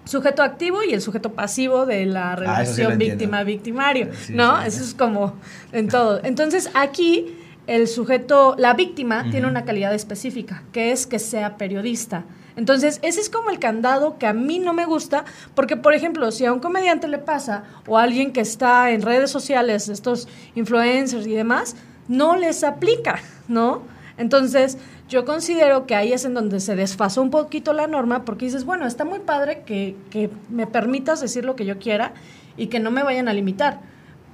sujeto 0.05 0.43
activo 0.43 0.83
y 0.83 0.93
el 0.95 1.01
sujeto 1.01 1.33
pasivo 1.33 1.87
de 1.87 2.07
la 2.07 2.33
Ah, 2.33 2.37
sí 2.37 2.41
relación 2.83 2.99
víctima-victimario, 2.99 4.09
Sí, 4.27 4.35
¿no? 4.35 4.61
sí. 4.63 4.69
Eso 4.69 4.83
es 4.85 4.95
como 4.95 5.35
en 5.73 5.89
todo. 5.89 6.21
Entonces 6.25 6.71
aquí 6.75 7.37
el 7.67 7.87
sujeto, 7.87 8.57
la 8.59 8.75
víctima, 8.75 9.31
tiene 9.31 9.47
una 9.47 9.65
calidad 9.65 9.95
específica, 9.95 10.65
que 10.73 10.91
es 10.91 11.07
que 11.07 11.19
sea 11.21 11.57
periodista. 11.57 12.25
Entonces, 12.57 12.99
ese 13.03 13.21
es 13.21 13.31
como 13.31 13.51
el 13.51 13.61
candado 13.61 14.19
que 14.19 14.27
a 14.27 14.33
mí 14.33 14.59
no 14.59 14.73
me 14.75 14.85
gusta, 14.87 15.25
porque, 15.55 15.77
por 15.77 15.95
ejemplo, 15.95 16.33
si 16.33 16.45
a 16.45 16.53
un 16.53 16.59
comediante 16.59 17.07
le 17.07 17.19
pasa, 17.19 17.63
o 17.87 17.97
a 17.97 18.03
alguien 18.03 18.33
que 18.33 18.41
está 18.41 18.91
en 18.91 19.03
redes 19.03 19.31
sociales, 19.31 19.89
estos 19.89 20.27
influencers 20.57 21.29
y 21.29 21.35
demás, 21.35 21.77
no 22.09 22.35
les 22.35 22.65
aplica, 22.65 23.21
¿no? 23.47 23.83
Entonces, 24.19 24.77
yo 25.11 25.27
considero 25.27 25.87
que 25.87 25.95
ahí 25.95 26.13
es 26.15 26.25
en 26.25 26.33
donde 26.33 26.61
se 26.61 26.75
desfasó 26.77 27.21
un 27.21 27.31
poquito 27.31 27.75
la 27.75 27.87
norma, 27.87 28.25
porque 28.25 28.47
dices, 28.47 28.65
bueno, 28.65 28.87
está 28.87 29.05
muy 29.05 29.19
padre 29.19 29.63
que, 29.67 29.95
que 30.09 30.31
me 30.49 30.67
permitas 30.67 31.21
decir 31.21 31.45
lo 31.45 31.57
que 31.57 31.67
yo 31.67 31.79
quiera 31.79 32.15
y 32.57 32.69
que 32.69 32.81
no 32.81 32.91
me 32.91 33.03
vayan 33.03 33.29
a 33.29 33.35
limitar, 33.35 33.81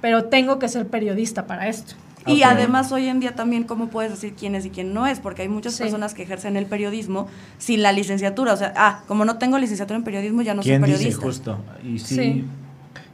pero 0.01 0.25
tengo 0.25 0.59
que 0.59 0.69
ser 0.69 0.87
periodista 0.87 1.45
para 1.47 1.67
esto. 1.67 1.95
Y 2.25 2.43
además 2.43 2.91
hoy 2.91 3.07
en 3.07 3.21
día 3.21 3.35
también 3.35 3.63
cómo 3.63 3.87
puedes 3.87 4.11
decir 4.11 4.33
quién 4.37 4.53
es 4.53 4.65
y 4.65 4.69
quién 4.69 4.93
no 4.93 5.07
es, 5.07 5.19
porque 5.21 5.43
hay 5.43 5.47
muchas 5.47 5.75
Sí. 5.75 5.83
personas 5.83 6.13
que 6.13 6.23
ejercen 6.23 6.57
el 6.57 6.65
periodismo 6.65 7.27
sin 7.57 7.81
la 7.81 7.93
licenciatura. 7.93 8.51
O 8.53 8.57
sea, 8.57 8.73
ah, 8.75 9.03
como 9.07 9.23
no 9.23 9.37
tengo 9.37 9.57
licenciatura 9.57 9.97
en 9.97 10.03
periodismo, 10.03 10.41
ya 10.41 10.53
no 10.53 10.61
soy 10.61 10.71
¿Quién 10.71 10.81
dice 10.83 10.93
periodista. 10.97 11.25
justo? 11.25 11.57
Y 11.85 11.99
sí, 11.99 12.15
Sí. 12.15 12.45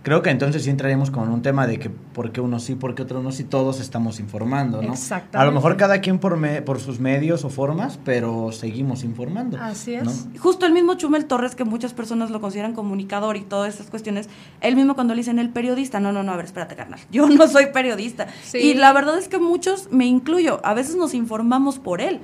Creo 0.03 0.21
que 0.21 0.29
entonces 0.29 0.63
sí 0.63 0.69
entraríamos 0.69 1.09
con 1.09 1.29
un 1.29 1.41
tema 1.41 1.65
de 1.65 1.79
que 1.79 1.89
por 1.89 2.31
qué 2.31 2.41
unos 2.41 2.63
sí, 2.63 2.75
por 2.75 2.93
qué 2.93 3.01
otros 3.01 3.23
no, 3.23 3.31
si 3.31 3.43
todos 3.45 3.79
estamos 3.79 4.19
informando, 4.19 4.81
¿no? 4.81 4.93
Exactamente. 4.93 5.37
A 5.37 5.45
lo 5.45 5.51
mejor 5.51 5.75
cada 5.77 5.99
quien 6.01 6.19
por, 6.19 6.37
me- 6.37 6.61
por 6.61 6.79
sus 6.79 6.99
medios 6.99 7.43
o 7.45 7.49
formas, 7.49 7.99
pero 8.05 8.51
seguimos 8.51 9.03
informando. 9.03 9.57
Así 9.59 9.95
¿no? 9.97 10.11
es. 10.11 10.27
Justo 10.39 10.65
el 10.65 10.73
mismo 10.73 10.93
Chumel 10.95 11.25
Torres, 11.25 11.55
que 11.55 11.63
muchas 11.63 11.93
personas 11.93 12.29
lo 12.31 12.39
consideran 12.41 12.73
comunicador 12.73 13.37
y 13.37 13.41
todas 13.41 13.73
estas 13.73 13.89
cuestiones, 13.89 14.29
él 14.61 14.75
mismo 14.75 14.93
cuando 14.95 15.13
le 15.15 15.21
dicen 15.21 15.39
el 15.39 15.49
periodista, 15.49 15.99
no, 15.99 16.11
no, 16.11 16.21
no, 16.21 16.33
a 16.33 16.35
ver, 16.35 16.45
espérate, 16.45 16.75
carnal, 16.75 16.99
yo 17.11 17.27
no 17.27 17.47
soy 17.47 17.67
periodista. 17.73 18.27
Sí. 18.43 18.59
Y 18.59 18.73
la 18.75 18.93
verdad 18.93 19.17
es 19.17 19.27
que 19.27 19.39
muchos, 19.39 19.89
me 19.91 20.05
incluyo, 20.05 20.59
a 20.63 20.73
veces 20.73 20.95
nos 20.95 21.13
informamos 21.13 21.79
por 21.79 22.01
él. 22.01 22.19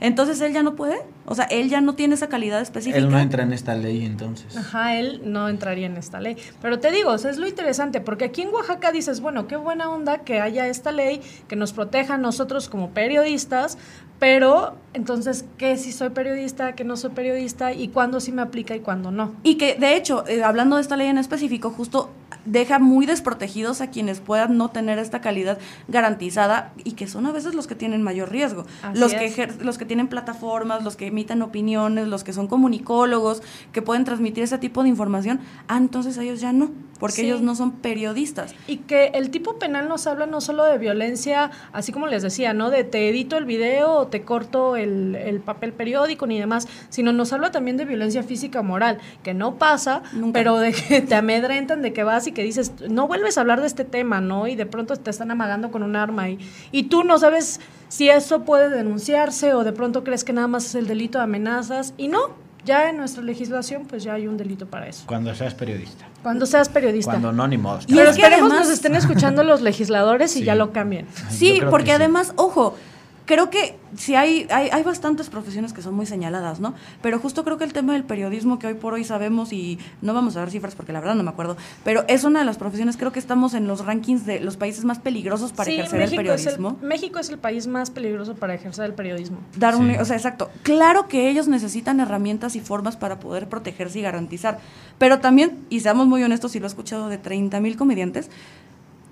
Entonces 0.00 0.40
él 0.40 0.52
ya 0.52 0.62
no 0.62 0.74
puede, 0.74 0.98
o 1.24 1.34
sea, 1.34 1.46
él 1.46 1.68
ya 1.70 1.80
no 1.80 1.94
tiene 1.94 2.14
esa 2.14 2.28
calidad 2.28 2.60
específica. 2.60 2.98
Él 2.98 3.10
no 3.10 3.18
entra 3.18 3.42
en 3.42 3.52
esta 3.52 3.74
ley 3.74 4.04
entonces. 4.04 4.56
Ajá, 4.56 4.96
él 4.96 5.22
no 5.24 5.48
entraría 5.48 5.86
en 5.86 5.96
esta 5.96 6.20
ley. 6.20 6.36
Pero 6.60 6.78
te 6.78 6.90
digo, 6.90 7.10
o 7.10 7.18
sea, 7.18 7.30
es 7.30 7.38
lo 7.38 7.46
interesante, 7.46 8.00
porque 8.00 8.26
aquí 8.26 8.42
en 8.42 8.48
Oaxaca 8.48 8.92
dices, 8.92 9.20
bueno, 9.20 9.46
qué 9.48 9.56
buena 9.56 9.88
onda 9.90 10.18
que 10.18 10.40
haya 10.40 10.68
esta 10.68 10.92
ley 10.92 11.20
que 11.48 11.56
nos 11.56 11.72
proteja 11.72 12.14
a 12.14 12.18
nosotros 12.18 12.68
como 12.68 12.90
periodistas, 12.90 13.78
pero 14.18 14.76
entonces, 14.94 15.44
¿qué 15.58 15.76
si 15.76 15.92
soy 15.92 16.10
periodista, 16.10 16.74
qué 16.74 16.84
no 16.84 16.96
soy 16.96 17.10
periodista 17.10 17.72
y 17.72 17.88
cuándo 17.88 18.20
sí 18.20 18.32
me 18.32 18.42
aplica 18.42 18.74
y 18.74 18.80
cuándo 18.80 19.10
no? 19.10 19.34
Y 19.42 19.56
que, 19.56 19.74
de 19.74 19.96
hecho, 19.96 20.26
eh, 20.26 20.42
hablando 20.42 20.76
de 20.76 20.82
esta 20.82 20.96
ley 20.96 21.08
en 21.08 21.18
específico, 21.18 21.70
justo 21.70 22.10
deja 22.46 22.78
muy 22.78 23.06
desprotegidos 23.06 23.80
a 23.80 23.90
quienes 23.90 24.20
puedan 24.20 24.56
no 24.56 24.70
tener 24.70 24.98
esta 24.98 25.20
calidad 25.20 25.58
garantizada 25.88 26.72
y 26.84 26.92
que 26.92 27.06
son 27.06 27.26
a 27.26 27.32
veces 27.32 27.54
los 27.54 27.66
que 27.66 27.74
tienen 27.74 28.02
mayor 28.02 28.30
riesgo. 28.30 28.64
Así 28.82 28.98
Los 28.98 29.14
que, 29.14 29.24
es. 29.26 29.36
ejer- 29.38 29.58
los 29.60 29.78
que 29.78 29.84
tienen 29.84 30.08
plataformas, 30.08 30.82
los 30.84 30.96
que 30.96 31.06
emiten 31.08 31.42
opiniones, 31.42 32.08
los 32.08 32.22
que 32.24 32.32
son 32.32 32.46
comunicólogos, 32.46 33.42
que 33.72 33.82
pueden 33.82 34.04
transmitir 34.04 34.44
ese 34.44 34.58
tipo 34.58 34.82
de 34.82 34.88
información. 34.88 35.40
Ah, 35.68 35.76
entonces 35.76 36.16
ellos 36.18 36.40
ya 36.40 36.52
no, 36.52 36.70
porque 37.00 37.16
Sí. 37.16 37.26
ellos 37.26 37.40
no 37.42 37.54
son 37.54 37.72
periodistas. 37.72 38.54
Y 38.66 38.78
que 38.78 39.06
el 39.14 39.30
tipo 39.30 39.58
penal 39.58 39.88
nos 39.88 40.06
habla 40.06 40.26
no 40.26 40.40
solo 40.40 40.64
de 40.64 40.78
violencia, 40.78 41.50
así 41.72 41.92
como 41.92 42.06
les 42.06 42.22
decía, 42.22 42.52
¿no? 42.54 42.70
De 42.70 42.84
te 42.84 43.08
edito 43.08 43.36
el 43.38 43.44
video 43.44 43.92
o 43.92 44.06
te 44.06 44.22
corto 44.22 44.76
el, 44.76 45.14
el 45.16 45.40
papel 45.40 45.72
periódico 45.72 46.26
ni 46.26 46.38
demás, 46.38 46.68
sino 46.88 47.12
nos 47.12 47.32
habla 47.32 47.50
también 47.50 47.76
de 47.76 47.84
violencia 47.84 48.22
física 48.22 48.62
moral, 48.62 48.98
que 49.22 49.34
no 49.34 49.56
pasa, 49.56 50.02
Nunca. 50.12 50.38
pero 50.38 50.58
de 50.58 50.72
que 50.72 51.00
te 51.00 51.14
amedrentan, 51.14 51.82
de 51.82 51.92
que 51.92 52.04
vas 52.04 52.26
y 52.26 52.32
que 52.36 52.42
dices, 52.42 52.70
no 52.90 53.08
vuelves 53.08 53.38
a 53.38 53.40
hablar 53.40 53.62
de 53.62 53.66
este 53.66 53.86
tema, 53.86 54.20
¿no? 54.20 54.46
Y 54.46 54.56
de 54.56 54.66
pronto 54.66 54.94
te 54.96 55.08
están 55.10 55.30
amagando 55.30 55.70
con 55.70 55.82
un 55.82 55.96
arma 55.96 56.28
y, 56.28 56.38
y 56.70 56.82
tú 56.84 57.02
no 57.02 57.18
sabes 57.18 57.60
si 57.88 58.10
eso 58.10 58.42
puede 58.42 58.68
denunciarse 58.68 59.54
o 59.54 59.64
de 59.64 59.72
pronto 59.72 60.04
crees 60.04 60.22
que 60.22 60.34
nada 60.34 60.46
más 60.46 60.66
es 60.66 60.74
el 60.74 60.86
delito 60.86 61.16
de 61.16 61.24
amenazas 61.24 61.94
y 61.96 62.08
no. 62.08 62.44
Ya 62.66 62.90
en 62.90 62.96
nuestra 62.98 63.22
legislación, 63.22 63.86
pues 63.86 64.02
ya 64.02 64.12
hay 64.14 64.26
un 64.26 64.36
delito 64.36 64.66
para 64.66 64.86
eso. 64.88 65.04
Cuando 65.06 65.32
seas 65.34 65.54
periodista. 65.54 66.04
Cuando 66.22 66.44
seas 66.46 66.68
periodista. 66.68 67.12
Cuando 67.12 67.32
no, 67.32 67.46
ni 67.48 67.56
modo. 67.56 67.78
Y 67.86 67.94
Pero 67.94 68.10
es 68.10 68.16
que 68.16 68.22
esperemos 68.22 68.50
además- 68.50 68.66
nos 68.68 68.74
estén 68.74 68.96
escuchando 68.96 69.42
los 69.44 69.62
legisladores 69.62 70.36
y 70.36 70.40
Sí. 70.40 70.44
ya 70.44 70.56
lo 70.56 70.72
cambien. 70.72 71.06
Sí, 71.30 71.60
porque 71.70 71.86
sí. 71.86 71.92
además, 71.92 72.32
ojo, 72.36 72.76
creo 73.24 73.48
que 73.50 73.75
sí 73.96 74.14
hay, 74.14 74.46
hay, 74.50 74.68
hay 74.72 74.82
bastantes 74.82 75.28
profesiones 75.28 75.72
que 75.72 75.82
son 75.82 75.94
muy 75.94 76.06
señaladas, 76.06 76.60
¿no? 76.60 76.74
Pero 77.02 77.18
justo 77.18 77.44
creo 77.44 77.58
que 77.58 77.64
el 77.64 77.72
tema 77.72 77.94
del 77.94 78.04
periodismo 78.04 78.58
que 78.58 78.66
hoy 78.66 78.74
por 78.74 78.94
hoy 78.94 79.04
sabemos 79.04 79.52
y 79.52 79.78
no 80.02 80.14
vamos 80.14 80.36
a 80.36 80.40
dar 80.40 80.50
cifras 80.50 80.74
porque 80.74 80.92
la 80.92 81.00
verdad 81.00 81.14
no 81.14 81.22
me 81.22 81.30
acuerdo, 81.30 81.56
pero 81.84 82.04
es 82.08 82.24
una 82.24 82.40
de 82.40 82.44
las 82.44 82.58
profesiones, 82.58 82.96
creo 82.96 83.12
que 83.12 83.18
estamos 83.18 83.54
en 83.54 83.66
los 83.66 83.84
rankings 83.84 84.26
de 84.26 84.40
los 84.40 84.56
países 84.56 84.84
más 84.84 84.98
peligrosos 84.98 85.52
para 85.52 85.70
ejercer 85.70 86.02
el 86.02 86.16
periodismo. 86.16 86.78
México 86.82 87.18
es 87.18 87.30
el 87.30 87.38
país 87.38 87.66
más 87.66 87.90
peligroso 87.90 88.34
para 88.34 88.54
ejercer 88.54 88.84
el 88.86 88.94
periodismo. 88.94 89.38
Dar 89.56 89.76
un, 89.76 89.90
o 89.90 90.04
sea, 90.04 90.16
exacto. 90.16 90.50
Claro 90.62 91.08
que 91.08 91.28
ellos 91.28 91.48
necesitan 91.48 92.00
herramientas 92.00 92.56
y 92.56 92.60
formas 92.60 92.96
para 92.96 93.18
poder 93.20 93.48
protegerse 93.48 93.98
y 93.98 94.02
garantizar, 94.02 94.58
pero 94.98 95.20
también, 95.20 95.64
y 95.70 95.80
seamos 95.80 96.06
muy 96.06 96.22
honestos, 96.22 96.56
y 96.56 96.60
lo 96.60 96.66
he 96.66 96.68
escuchado 96.68 97.08
de 97.08 97.18
30 97.18 97.60
mil 97.60 97.76
comediantes, 97.76 98.30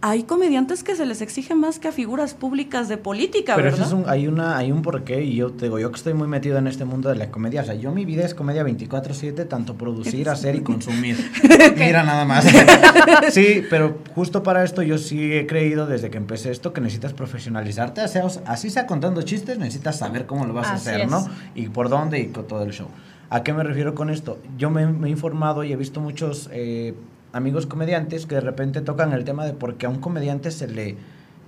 hay 0.06 0.24
comediantes 0.24 0.84
que 0.84 0.96
se 0.96 1.06
les 1.06 1.22
exige 1.22 1.54
más 1.54 1.78
que 1.78 1.88
a 1.88 1.92
figuras 1.92 2.34
públicas 2.34 2.88
de 2.88 2.98
política, 2.98 3.54
Pero 3.56 3.70
¿verdad? 3.70 3.86
eso 3.86 3.96
es 3.96 4.04
un, 4.04 4.10
hay, 4.10 4.26
una, 4.26 4.58
hay 4.58 4.70
un 4.70 4.82
porqué 4.82 5.22
y 5.22 5.36
yo 5.36 5.52
te 5.52 5.64
digo, 5.64 5.78
yo 5.78 5.90
que 5.90 5.96
estoy 5.96 6.12
muy 6.12 6.28
metido 6.28 6.58
en 6.58 6.66
este 6.66 6.84
mundo 6.84 7.08
de 7.08 7.14
la 7.14 7.30
comedia, 7.30 7.62
o 7.62 7.64
sea, 7.64 7.74
yo 7.74 7.90
mi 7.90 8.04
vida 8.04 8.22
es 8.22 8.34
comedia 8.34 8.62
24/7, 8.64 9.48
tanto 9.48 9.76
producir, 9.76 10.28
hacer 10.28 10.56
y 10.56 10.60
consumir. 10.60 11.16
Mira 11.78 12.02
nada 12.02 12.26
más. 12.26 12.44
sí, 13.30 13.62
pero 13.70 13.96
justo 14.14 14.42
para 14.42 14.62
esto 14.62 14.82
yo 14.82 14.98
sí 14.98 15.32
he 15.32 15.46
creído 15.46 15.86
desde 15.86 16.10
que 16.10 16.18
empecé 16.18 16.50
esto 16.50 16.74
que 16.74 16.82
necesitas 16.82 17.14
profesionalizarte, 17.14 18.02
así 18.02 18.18
sea, 18.18 18.42
así 18.44 18.68
sea 18.68 18.86
contando 18.86 19.22
chistes, 19.22 19.58
necesitas 19.58 19.96
saber 19.96 20.26
cómo 20.26 20.44
lo 20.44 20.52
vas 20.52 20.66
a 20.66 20.74
hacer, 20.74 21.00
es. 21.00 21.10
¿no? 21.10 21.26
Y 21.54 21.70
por 21.70 21.88
dónde 21.88 22.20
y 22.20 22.26
con 22.26 22.46
todo 22.46 22.62
el 22.62 22.72
show. 22.72 22.88
¿A 23.30 23.42
qué 23.42 23.54
me 23.54 23.64
refiero 23.64 23.94
con 23.94 24.10
esto? 24.10 24.38
Yo 24.58 24.68
me, 24.68 24.86
me 24.86 25.08
he 25.08 25.10
informado 25.10 25.64
y 25.64 25.72
he 25.72 25.76
visto 25.76 26.02
muchos 26.02 26.50
eh, 26.52 26.92
amigos 27.34 27.66
comediantes 27.66 28.26
que 28.26 28.36
de 28.36 28.40
repente 28.40 28.80
tocan 28.80 29.12
el 29.12 29.24
tema 29.24 29.44
de 29.44 29.52
por 29.52 29.74
qué 29.76 29.86
a 29.86 29.88
un 29.90 29.98
comediante 30.00 30.50
se 30.50 30.68
le, 30.68 30.96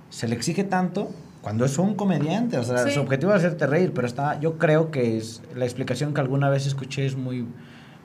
se 0.09 0.27
le 0.27 0.35
exige 0.35 0.63
tanto 0.63 1.09
cuando 1.41 1.65
es 1.65 1.77
un 1.79 1.95
comediante. 1.95 2.57
O 2.57 2.63
sea, 2.63 2.79
Sí. 2.79 2.91
su 2.91 2.99
objetivo 2.99 3.31
es 3.33 3.37
hacerte 3.37 3.65
reír, 3.67 3.91
pero 3.95 4.05
está, 4.05 4.39
yo 4.39 4.57
creo 4.57 4.91
que 4.91 5.17
es 5.17 5.41
la 5.55 5.65
explicación 5.65 6.13
que 6.13 6.21
alguna 6.21 6.49
vez 6.49 6.67
escuché 6.67 7.05
es 7.05 7.15
muy, 7.15 7.45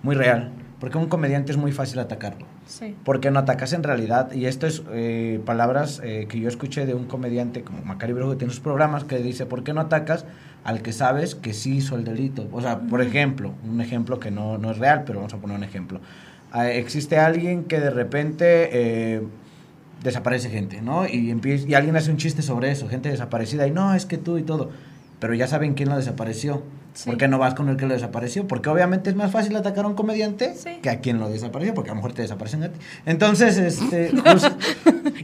muy 0.02 0.14
real. 0.14 0.50
Porque 0.78 0.98
un 0.98 1.06
comediante 1.06 1.52
es 1.52 1.58
muy 1.58 1.70
fácil 1.70 1.98
atacarlo. 2.00 2.44
Sí. 2.66 2.96
Porque 3.04 3.30
no 3.30 3.38
atacas 3.40 3.72
en 3.72 3.82
realidad, 3.84 4.32
y 4.32 4.46
esto 4.46 4.66
es 4.66 4.82
eh, 4.92 5.40
palabras 5.44 6.00
eh, 6.02 6.26
que 6.28 6.40
yo 6.40 6.48
escuché 6.48 6.86
de 6.86 6.94
un 6.94 7.04
comediante 7.04 7.62
como 7.62 7.82
Macari 7.84 8.12
Brujo 8.12 8.30
que 8.32 8.36
tiene 8.38 8.52
sus 8.52 8.62
programas, 8.62 9.04
que 9.04 9.18
dice, 9.18 9.46
¿por 9.46 9.62
qué 9.62 9.72
no 9.72 9.80
atacas 9.80 10.24
al 10.64 10.82
que 10.82 10.92
sabes 10.92 11.34
que 11.36 11.52
sí 11.52 11.76
hizo 11.76 11.94
el 11.94 12.02
delito? 12.04 12.48
O 12.52 12.60
sea, 12.60 12.80
por 12.80 13.00
ejemplo, 13.00 13.52
un 13.68 13.80
ejemplo 13.80 14.18
que 14.18 14.30
no, 14.32 14.58
no 14.58 14.70
es 14.72 14.78
real, 14.78 15.04
pero 15.06 15.18
vamos 15.20 15.34
a 15.34 15.36
poner 15.36 15.56
un 15.56 15.64
ejemplo. 15.64 16.00
Ah, 16.54 16.70
existe 16.70 17.16
alguien 17.18 17.64
que 17.64 17.80
de 17.80 17.90
repente 17.90 18.68
eh, 18.72 19.22
desaparece 20.02 20.50
gente, 20.50 20.82
¿no? 20.82 21.06
Y, 21.08 21.30
empieza, 21.30 21.66
y 21.66 21.74
alguien 21.74 21.96
hace 21.96 22.10
un 22.10 22.18
chiste 22.18 22.42
sobre 22.42 22.70
eso, 22.70 22.88
gente 22.88 23.08
desaparecida, 23.08 23.66
y 23.66 23.70
no, 23.70 23.94
es 23.94 24.04
que 24.06 24.18
tú 24.18 24.36
y 24.38 24.42
todo. 24.42 24.70
Pero 25.18 25.34
ya 25.34 25.46
saben 25.46 25.74
quién 25.74 25.88
lo 25.88 25.96
desapareció. 25.96 26.62
Sí. 26.94 27.08
¿Por 27.08 27.16
qué 27.16 27.26
no 27.26 27.38
vas 27.38 27.54
con 27.54 27.70
el 27.70 27.78
que 27.78 27.86
lo 27.86 27.94
desapareció? 27.94 28.46
Porque 28.46 28.68
obviamente 28.68 29.08
es 29.08 29.16
más 29.16 29.30
fácil 29.30 29.56
atacar 29.56 29.86
a 29.86 29.88
un 29.88 29.94
comediante 29.94 30.54
Sí. 30.56 30.78
que 30.82 30.90
a 30.90 31.00
quien 31.00 31.20
lo 31.20 31.30
desapareció, 31.30 31.72
porque 31.72 31.88
a 31.88 31.92
lo 31.94 31.96
mejor 31.96 32.12
te 32.12 32.20
desaparecen 32.20 32.64
a 32.64 32.68
ti. 32.68 32.78
Entonces, 33.06 33.56
este, 33.56 34.10
just- 34.26 34.52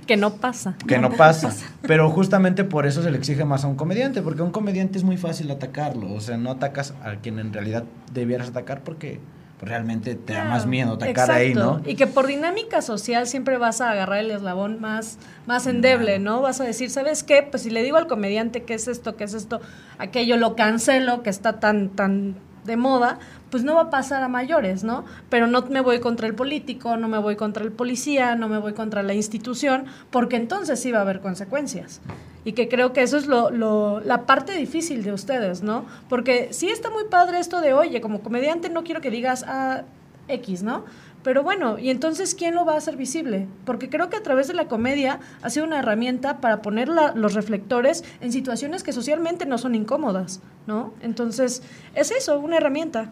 Que 0.07 0.17
no 0.17 0.37
pasa. 0.37 0.77
que 0.87 0.97
no 0.99 1.11
pasa. 1.11 1.53
Pero 1.83 2.09
justamente 2.11 2.65
por 2.65 2.87
eso 2.87 3.03
se 3.03 3.11
le 3.11 3.19
exige 3.19 3.45
más 3.45 3.65
a 3.65 3.67
un 3.67 3.75
comediante, 3.75 4.23
porque 4.23 4.41
a 4.41 4.45
un 4.45 4.51
comediante 4.53 4.97
es 4.97 5.05
muy 5.05 5.19
fácil 5.19 5.51
atacarlo. 5.51 6.11
O 6.15 6.21
sea, 6.23 6.39
no 6.39 6.53
atacas 6.53 6.95
a 7.05 7.17
quien 7.17 7.39
en 7.39 7.53
realidad 7.53 7.85
debieras 8.15 8.49
atacar 8.49 8.81
porque 8.83 9.21
realmente 9.61 10.15
te 10.15 10.35
da 10.35 10.45
más 10.45 10.67
miedo 10.67 10.95
atacar 10.95 11.31
ahí, 11.31 11.55
¿no? 11.55 11.71
exacto. 11.71 11.91
Y 11.91 11.97
que 11.97 12.07
por 12.07 12.27
dinámica 12.27 12.83
social 12.83 13.27
siempre 13.27 13.59
vas 13.59 13.81
a 13.81 13.91
agarrar 13.91 14.21
el 14.21 14.31
eslabón 14.31 14.81
más, 14.81 15.19
más 15.47 15.67
endeble, 15.67 16.19
¿no? 16.19 16.41
Vas 16.41 16.61
a 16.61 16.65
decir, 16.65 16.91
¿sabes 16.91 17.23
qué? 17.25 17.43
Pues 17.43 17.65
si 17.65 17.71
le 17.71 17.83
digo 17.83 17.97
al 17.97 18.07
comediante 18.07 18.63
qué 18.63 18.75
es 18.75 18.89
esto, 18.89 19.17
qué 19.17 19.25
es 19.25 19.35
esto, 19.35 19.61
aquello 19.99 20.37
lo 20.37 20.55
cancelo, 20.55 21.23
que 21.23 21.31
está 21.31 21.61
tan, 21.61 21.91
tan 21.91 22.37
de 22.65 22.77
moda, 22.77 23.19
pues 23.51 23.65
no 23.65 23.75
va 23.75 23.83
a 23.83 23.91
pasar 23.91 24.23
a 24.23 24.29
mayores, 24.29 24.85
¿no? 24.85 25.05
Pero 25.29 25.47
no 25.47 25.63
me 25.63 25.81
voy 25.81 25.99
contra 26.01 26.27
el 26.27 26.35
político, 26.35 26.97
no 26.97 27.09
me 27.09 27.19
voy 27.19 27.35
contra 27.35 27.65
el 27.65 27.73
policía, 27.73 28.37
no 28.37 28.49
me 28.49 28.59
voy 28.59 28.75
contra 28.75 29.03
la 29.03 29.15
institución, 29.15 29.87
porque 30.11 30.37
entonces 30.37 30.79
sí 30.79 30.93
va 30.93 30.99
a 30.99 31.03
haber 31.03 31.21
consecuencias. 31.21 32.01
Y 32.45 32.53
que 32.53 32.69
creo 32.69 32.93
que 32.93 33.03
eso 33.03 33.17
es 33.17 33.27
lo, 33.27 33.51
lo- 33.51 34.01
la 34.01 34.25
parte 34.27 34.53
difícil 34.53 35.03
de 35.03 35.13
ustedes, 35.13 35.63
¿no? 35.63 35.85
Porque 36.09 36.49
sí 36.53 36.69
está 36.71 36.89
muy 36.91 37.05
padre 37.05 37.39
esto 37.41 37.61
de, 37.61 37.75
oye, 37.75 38.01
como 38.01 38.21
comediante 38.21 38.69
no 38.71 38.85
quiero 38.85 39.01
que 39.01 39.11
digas, 39.11 39.45
ah, 39.47 39.83
X, 40.29 40.63
¿no? 40.63 40.85
Pero 41.25 41.43
bueno, 41.43 41.79
¿y 41.79 41.91
entonces 41.91 42.35
quién 42.35 42.55
lo 42.55 42.65
va 42.65 42.75
a 42.75 42.79
hacer 42.79 42.97
visible? 42.97 43.49
Porque 43.65 43.91
creo 43.91 44.09
que 44.09 44.17
a 44.17 44.23
través 44.23 44.47
de 44.47 44.55
la 44.55 44.67
comedia 44.67 45.19
ha 45.43 45.51
sido 45.51 45.67
una 45.67 45.81
herramienta 45.81 46.39
para 46.41 46.63
poner 46.63 46.89
la- 46.89 47.13
los 47.13 47.35
reflectores 47.35 48.05
en 48.21 48.31
situaciones 48.33 48.83
que 48.83 48.93
socialmente 48.93 49.45
no 49.45 49.59
son 49.59 49.75
incómodas, 49.75 50.41
¿no? 50.67 50.95
Entonces, 51.03 51.63
es 51.95 52.13
eso, 52.13 52.39
una 52.39 52.59
herramienta. 52.59 53.11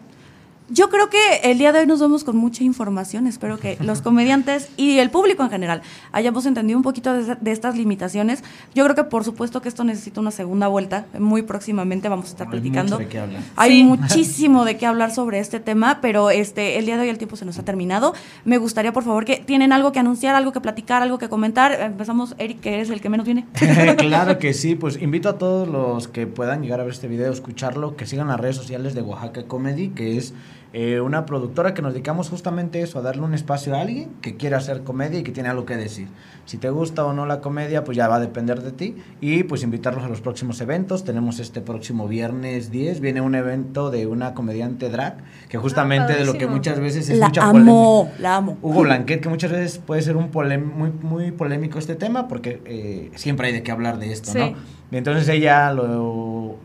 Yo 0.69 0.89
creo 0.89 1.09
que 1.09 1.17
el 1.43 1.57
día 1.57 1.71
de 1.71 1.79
hoy 1.79 1.87
nos 1.87 2.01
vamos 2.01 2.25
con 2.25 2.35
mucha 2.35 2.61
información. 2.63 3.25
Espero 3.25 3.57
que 3.57 3.77
los 3.81 4.01
comediantes 4.01 4.67
y 4.75 4.99
el 4.99 5.09
público 5.09 5.41
en 5.43 5.49
general 5.49 5.81
hayamos 6.11 6.45
entendido 6.45 6.77
un 6.77 6.83
poquito 6.83 7.13
de, 7.13 7.35
de 7.39 7.51
estas 7.53 7.77
limitaciones. 7.77 8.43
Yo 8.75 8.83
creo 8.83 8.93
que 8.95 9.05
por 9.05 9.23
supuesto 9.23 9.61
que 9.61 9.69
esto 9.69 9.85
necesita 9.85 10.19
una 10.19 10.31
segunda 10.31 10.67
vuelta. 10.67 11.05
Muy 11.17 11.43
próximamente 11.43 12.09
vamos 12.09 12.25
a 12.25 12.29
estar 12.29 12.47
Hay 12.47 12.51
platicando. 12.51 12.95
mucho 12.97 13.05
de 13.07 13.07
qué 13.09 13.19
hablar. 13.19 13.41
Hay 13.55 13.77
Sí. 13.77 13.83
muchísimo 13.83 14.65
de 14.65 14.75
qué 14.77 14.85
hablar 14.87 15.11
sobre 15.13 15.39
este 15.39 15.61
tema, 15.61 15.99
pero 16.01 16.31
este 16.31 16.77
el 16.79 16.85
día 16.85 16.95
de 16.97 17.03
hoy 17.03 17.09
el 17.09 17.17
tiempo 17.17 17.37
se 17.37 17.45
nos 17.45 17.57
ha 17.59 17.63
terminado. 17.63 18.13
Me 18.43 18.57
gustaría, 18.57 18.91
por 18.91 19.03
favor, 19.05 19.23
que 19.23 19.37
tienen 19.37 19.71
algo 19.71 19.93
que 19.93 19.99
anunciar, 19.99 20.35
algo 20.35 20.51
que 20.51 20.59
platicar, 20.59 21.01
algo 21.01 21.17
que 21.17 21.29
comentar. 21.29 21.71
Empezamos, 21.79 22.35
Eric, 22.39 22.59
que 22.59 22.73
eres 22.73 22.89
el 22.89 22.99
que 22.99 23.07
menos 23.09 23.25
viene. 23.25 23.45
claro 23.97 24.37
que 24.37 24.53
sí, 24.53 24.75
pues 24.75 25.01
invito 25.01 25.29
a 25.29 25.37
todos 25.37 25.65
los 25.67 26.09
que 26.09 26.27
puedan 26.27 26.61
llegar 26.61 26.81
a 26.81 26.83
ver 26.83 26.91
este 26.91 27.07
video, 27.07 27.31
escucharlo, 27.31 27.95
que 27.95 28.05
sigan 28.05 28.27
las 28.27 28.39
redes 28.39 28.57
sociales 28.57 28.93
de 28.93 29.01
Oaxaca 29.01 29.43
Comedy, 29.43 29.89
que 29.89 30.17
es 30.17 30.33
eh, 30.73 30.99
una 30.99 31.25
productora 31.25 31.73
que 31.73 31.81
nos 31.81 31.93
dedicamos 31.93 32.29
justamente 32.29 32.79
a 32.79 32.83
eso, 32.83 32.99
a 32.99 33.01
darle 33.01 33.23
un 33.23 33.33
espacio 33.33 33.75
a 33.75 33.81
alguien 33.81 34.09
que 34.21 34.35
quiera 34.37 34.57
hacer 34.57 34.83
comedia 34.83 35.19
y 35.19 35.23
que 35.23 35.31
tiene 35.31 35.49
algo 35.49 35.65
que 35.65 35.77
decir. 35.77 36.07
Si 36.45 36.57
te 36.57 36.69
gusta 36.69 37.03
o 37.05 37.13
no 37.13 37.25
la 37.25 37.41
comedia, 37.41 37.83
pues 37.83 37.97
ya 37.97 38.07
va 38.07 38.15
a 38.15 38.19
depender 38.19 38.61
de 38.61 38.71
ti. 38.71 38.95
Y 39.21 39.43
pues 39.43 39.63
invitarlos 39.63 40.03
a 40.03 40.09
los 40.09 40.21
próximos 40.21 40.59
eventos. 40.61 41.03
Tenemos 41.03 41.39
este 41.39 41.61
próximo 41.61 42.07
viernes 42.07 42.71
10, 42.71 42.99
viene 43.01 43.21
un 43.21 43.35
evento 43.35 43.91
de 43.91 44.07
una 44.07 44.33
comediante 44.33 44.89
drag, 44.89 45.17
que 45.49 45.57
justamente 45.57 46.13
de 46.13 46.25
lo 46.25 46.33
que 46.37 46.47
muchas 46.47 46.79
veces 46.79 47.09
es 47.09 47.17
La 47.17 47.27
mucha 47.27 47.49
amo, 47.49 48.05
polémica. 48.05 48.21
la 48.21 48.35
amo. 48.37 48.57
Hugo 48.61 48.81
Blanquet, 48.83 49.21
que 49.21 49.29
muchas 49.29 49.51
veces 49.51 49.79
puede 49.79 50.01
ser 50.01 50.15
un 50.15 50.29
muy, 50.33 50.91
muy 50.91 51.31
polémico 51.31 51.79
este 51.79 51.95
tema, 51.95 52.27
porque 52.27 52.61
eh, 52.65 53.11
siempre 53.15 53.47
hay 53.47 53.53
de 53.53 53.63
qué 53.63 53.71
hablar 53.71 53.99
de 53.99 54.11
esto, 54.11 54.31
Sí. 54.31 54.37
¿no? 54.39 54.53
Y 54.91 54.95
entonces 54.97 55.27
ella 55.29 55.73
lo 55.73 56.55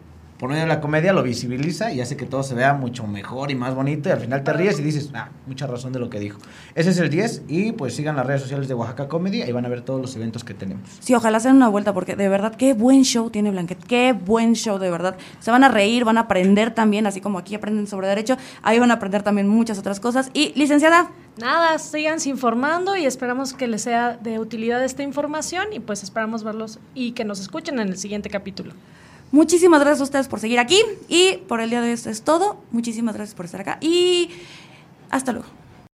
por 0.42 0.48
medio 0.48 0.62
de 0.62 0.68
la 0.68 0.80
comedia 0.80 1.12
lo 1.12 1.22
visibiliza 1.22 1.92
y 1.92 2.00
hace 2.00 2.16
que 2.16 2.26
todo 2.26 2.42
se 2.42 2.56
vea 2.56 2.74
mucho 2.74 3.06
mejor 3.06 3.52
y 3.52 3.54
más 3.54 3.76
bonito 3.76 4.08
y 4.08 4.12
al 4.12 4.18
final 4.18 4.42
te 4.42 4.52
ríes 4.52 4.76
y 4.80 4.82
dices, 4.82 5.08
ah, 5.14 5.28
mucha 5.46 5.68
razón 5.68 5.92
de 5.92 6.00
lo 6.00 6.10
que 6.10 6.18
dijo. 6.18 6.40
Ese 6.74 6.90
es 6.90 6.98
el 6.98 7.10
10 7.10 7.42
y 7.46 7.70
pues 7.70 7.94
sigan 7.94 8.16
las 8.16 8.26
redes 8.26 8.40
sociales 8.42 8.66
de 8.66 8.74
Oaxaca 8.74 9.06
Comedy 9.06 9.44
y 9.44 9.52
van 9.52 9.64
a 9.66 9.68
ver 9.68 9.82
todos 9.82 10.00
los 10.00 10.16
eventos 10.16 10.42
que 10.42 10.52
tenemos. 10.52 10.82
Sí, 10.98 11.14
ojalá 11.14 11.38
se 11.38 11.46
den 11.46 11.58
una 11.58 11.68
vuelta 11.68 11.94
porque 11.94 12.16
de 12.16 12.28
verdad 12.28 12.56
qué 12.56 12.74
buen 12.74 13.04
show 13.04 13.30
tiene 13.30 13.52
Blanquet, 13.52 13.78
qué 13.86 14.14
buen 14.14 14.54
show 14.54 14.80
de 14.80 14.90
verdad. 14.90 15.14
Se 15.38 15.52
van 15.52 15.62
a 15.62 15.68
reír, 15.68 16.04
van 16.04 16.18
a 16.18 16.22
aprender 16.22 16.74
también, 16.74 17.06
así 17.06 17.20
como 17.20 17.38
aquí 17.38 17.54
aprenden 17.54 17.86
sobre 17.86 18.08
derecho, 18.08 18.36
ahí 18.64 18.80
van 18.80 18.90
a 18.90 18.94
aprender 18.94 19.22
también 19.22 19.46
muchas 19.46 19.78
otras 19.78 20.00
cosas. 20.00 20.28
Y 20.34 20.52
licenciada, 20.56 21.08
Nada, 21.38 21.78
síganse 21.78 22.28
informando 22.28 22.96
y 22.96 23.06
esperamos 23.06 23.54
que 23.54 23.68
les 23.68 23.82
sea 23.82 24.18
de 24.18 24.40
utilidad 24.40 24.82
esta 24.84 25.04
información 25.04 25.72
y 25.72 25.78
pues 25.78 26.02
esperamos 26.02 26.42
verlos 26.42 26.80
y 26.94 27.12
que 27.12 27.24
nos 27.24 27.38
escuchen 27.38 27.78
en 27.78 27.88
el 27.88 27.96
siguiente 27.96 28.28
capítulo. 28.28 28.74
Muchísimas 29.32 29.80
gracias 29.80 30.00
a 30.00 30.04
ustedes 30.04 30.28
por 30.28 30.38
seguir 30.38 30.60
aquí 30.60 30.80
y 31.08 31.38
por 31.48 31.60
el 31.60 31.70
día 31.70 31.80
de 31.80 31.88
hoy 31.88 31.94
esto 31.94 32.10
es 32.10 32.22
todo. 32.22 32.62
Muchísimas 32.70 33.16
gracias 33.16 33.34
por 33.34 33.46
estar 33.46 33.60
acá 33.60 33.78
y 33.80 34.30
hasta 35.10 35.32
luego. 35.32 35.61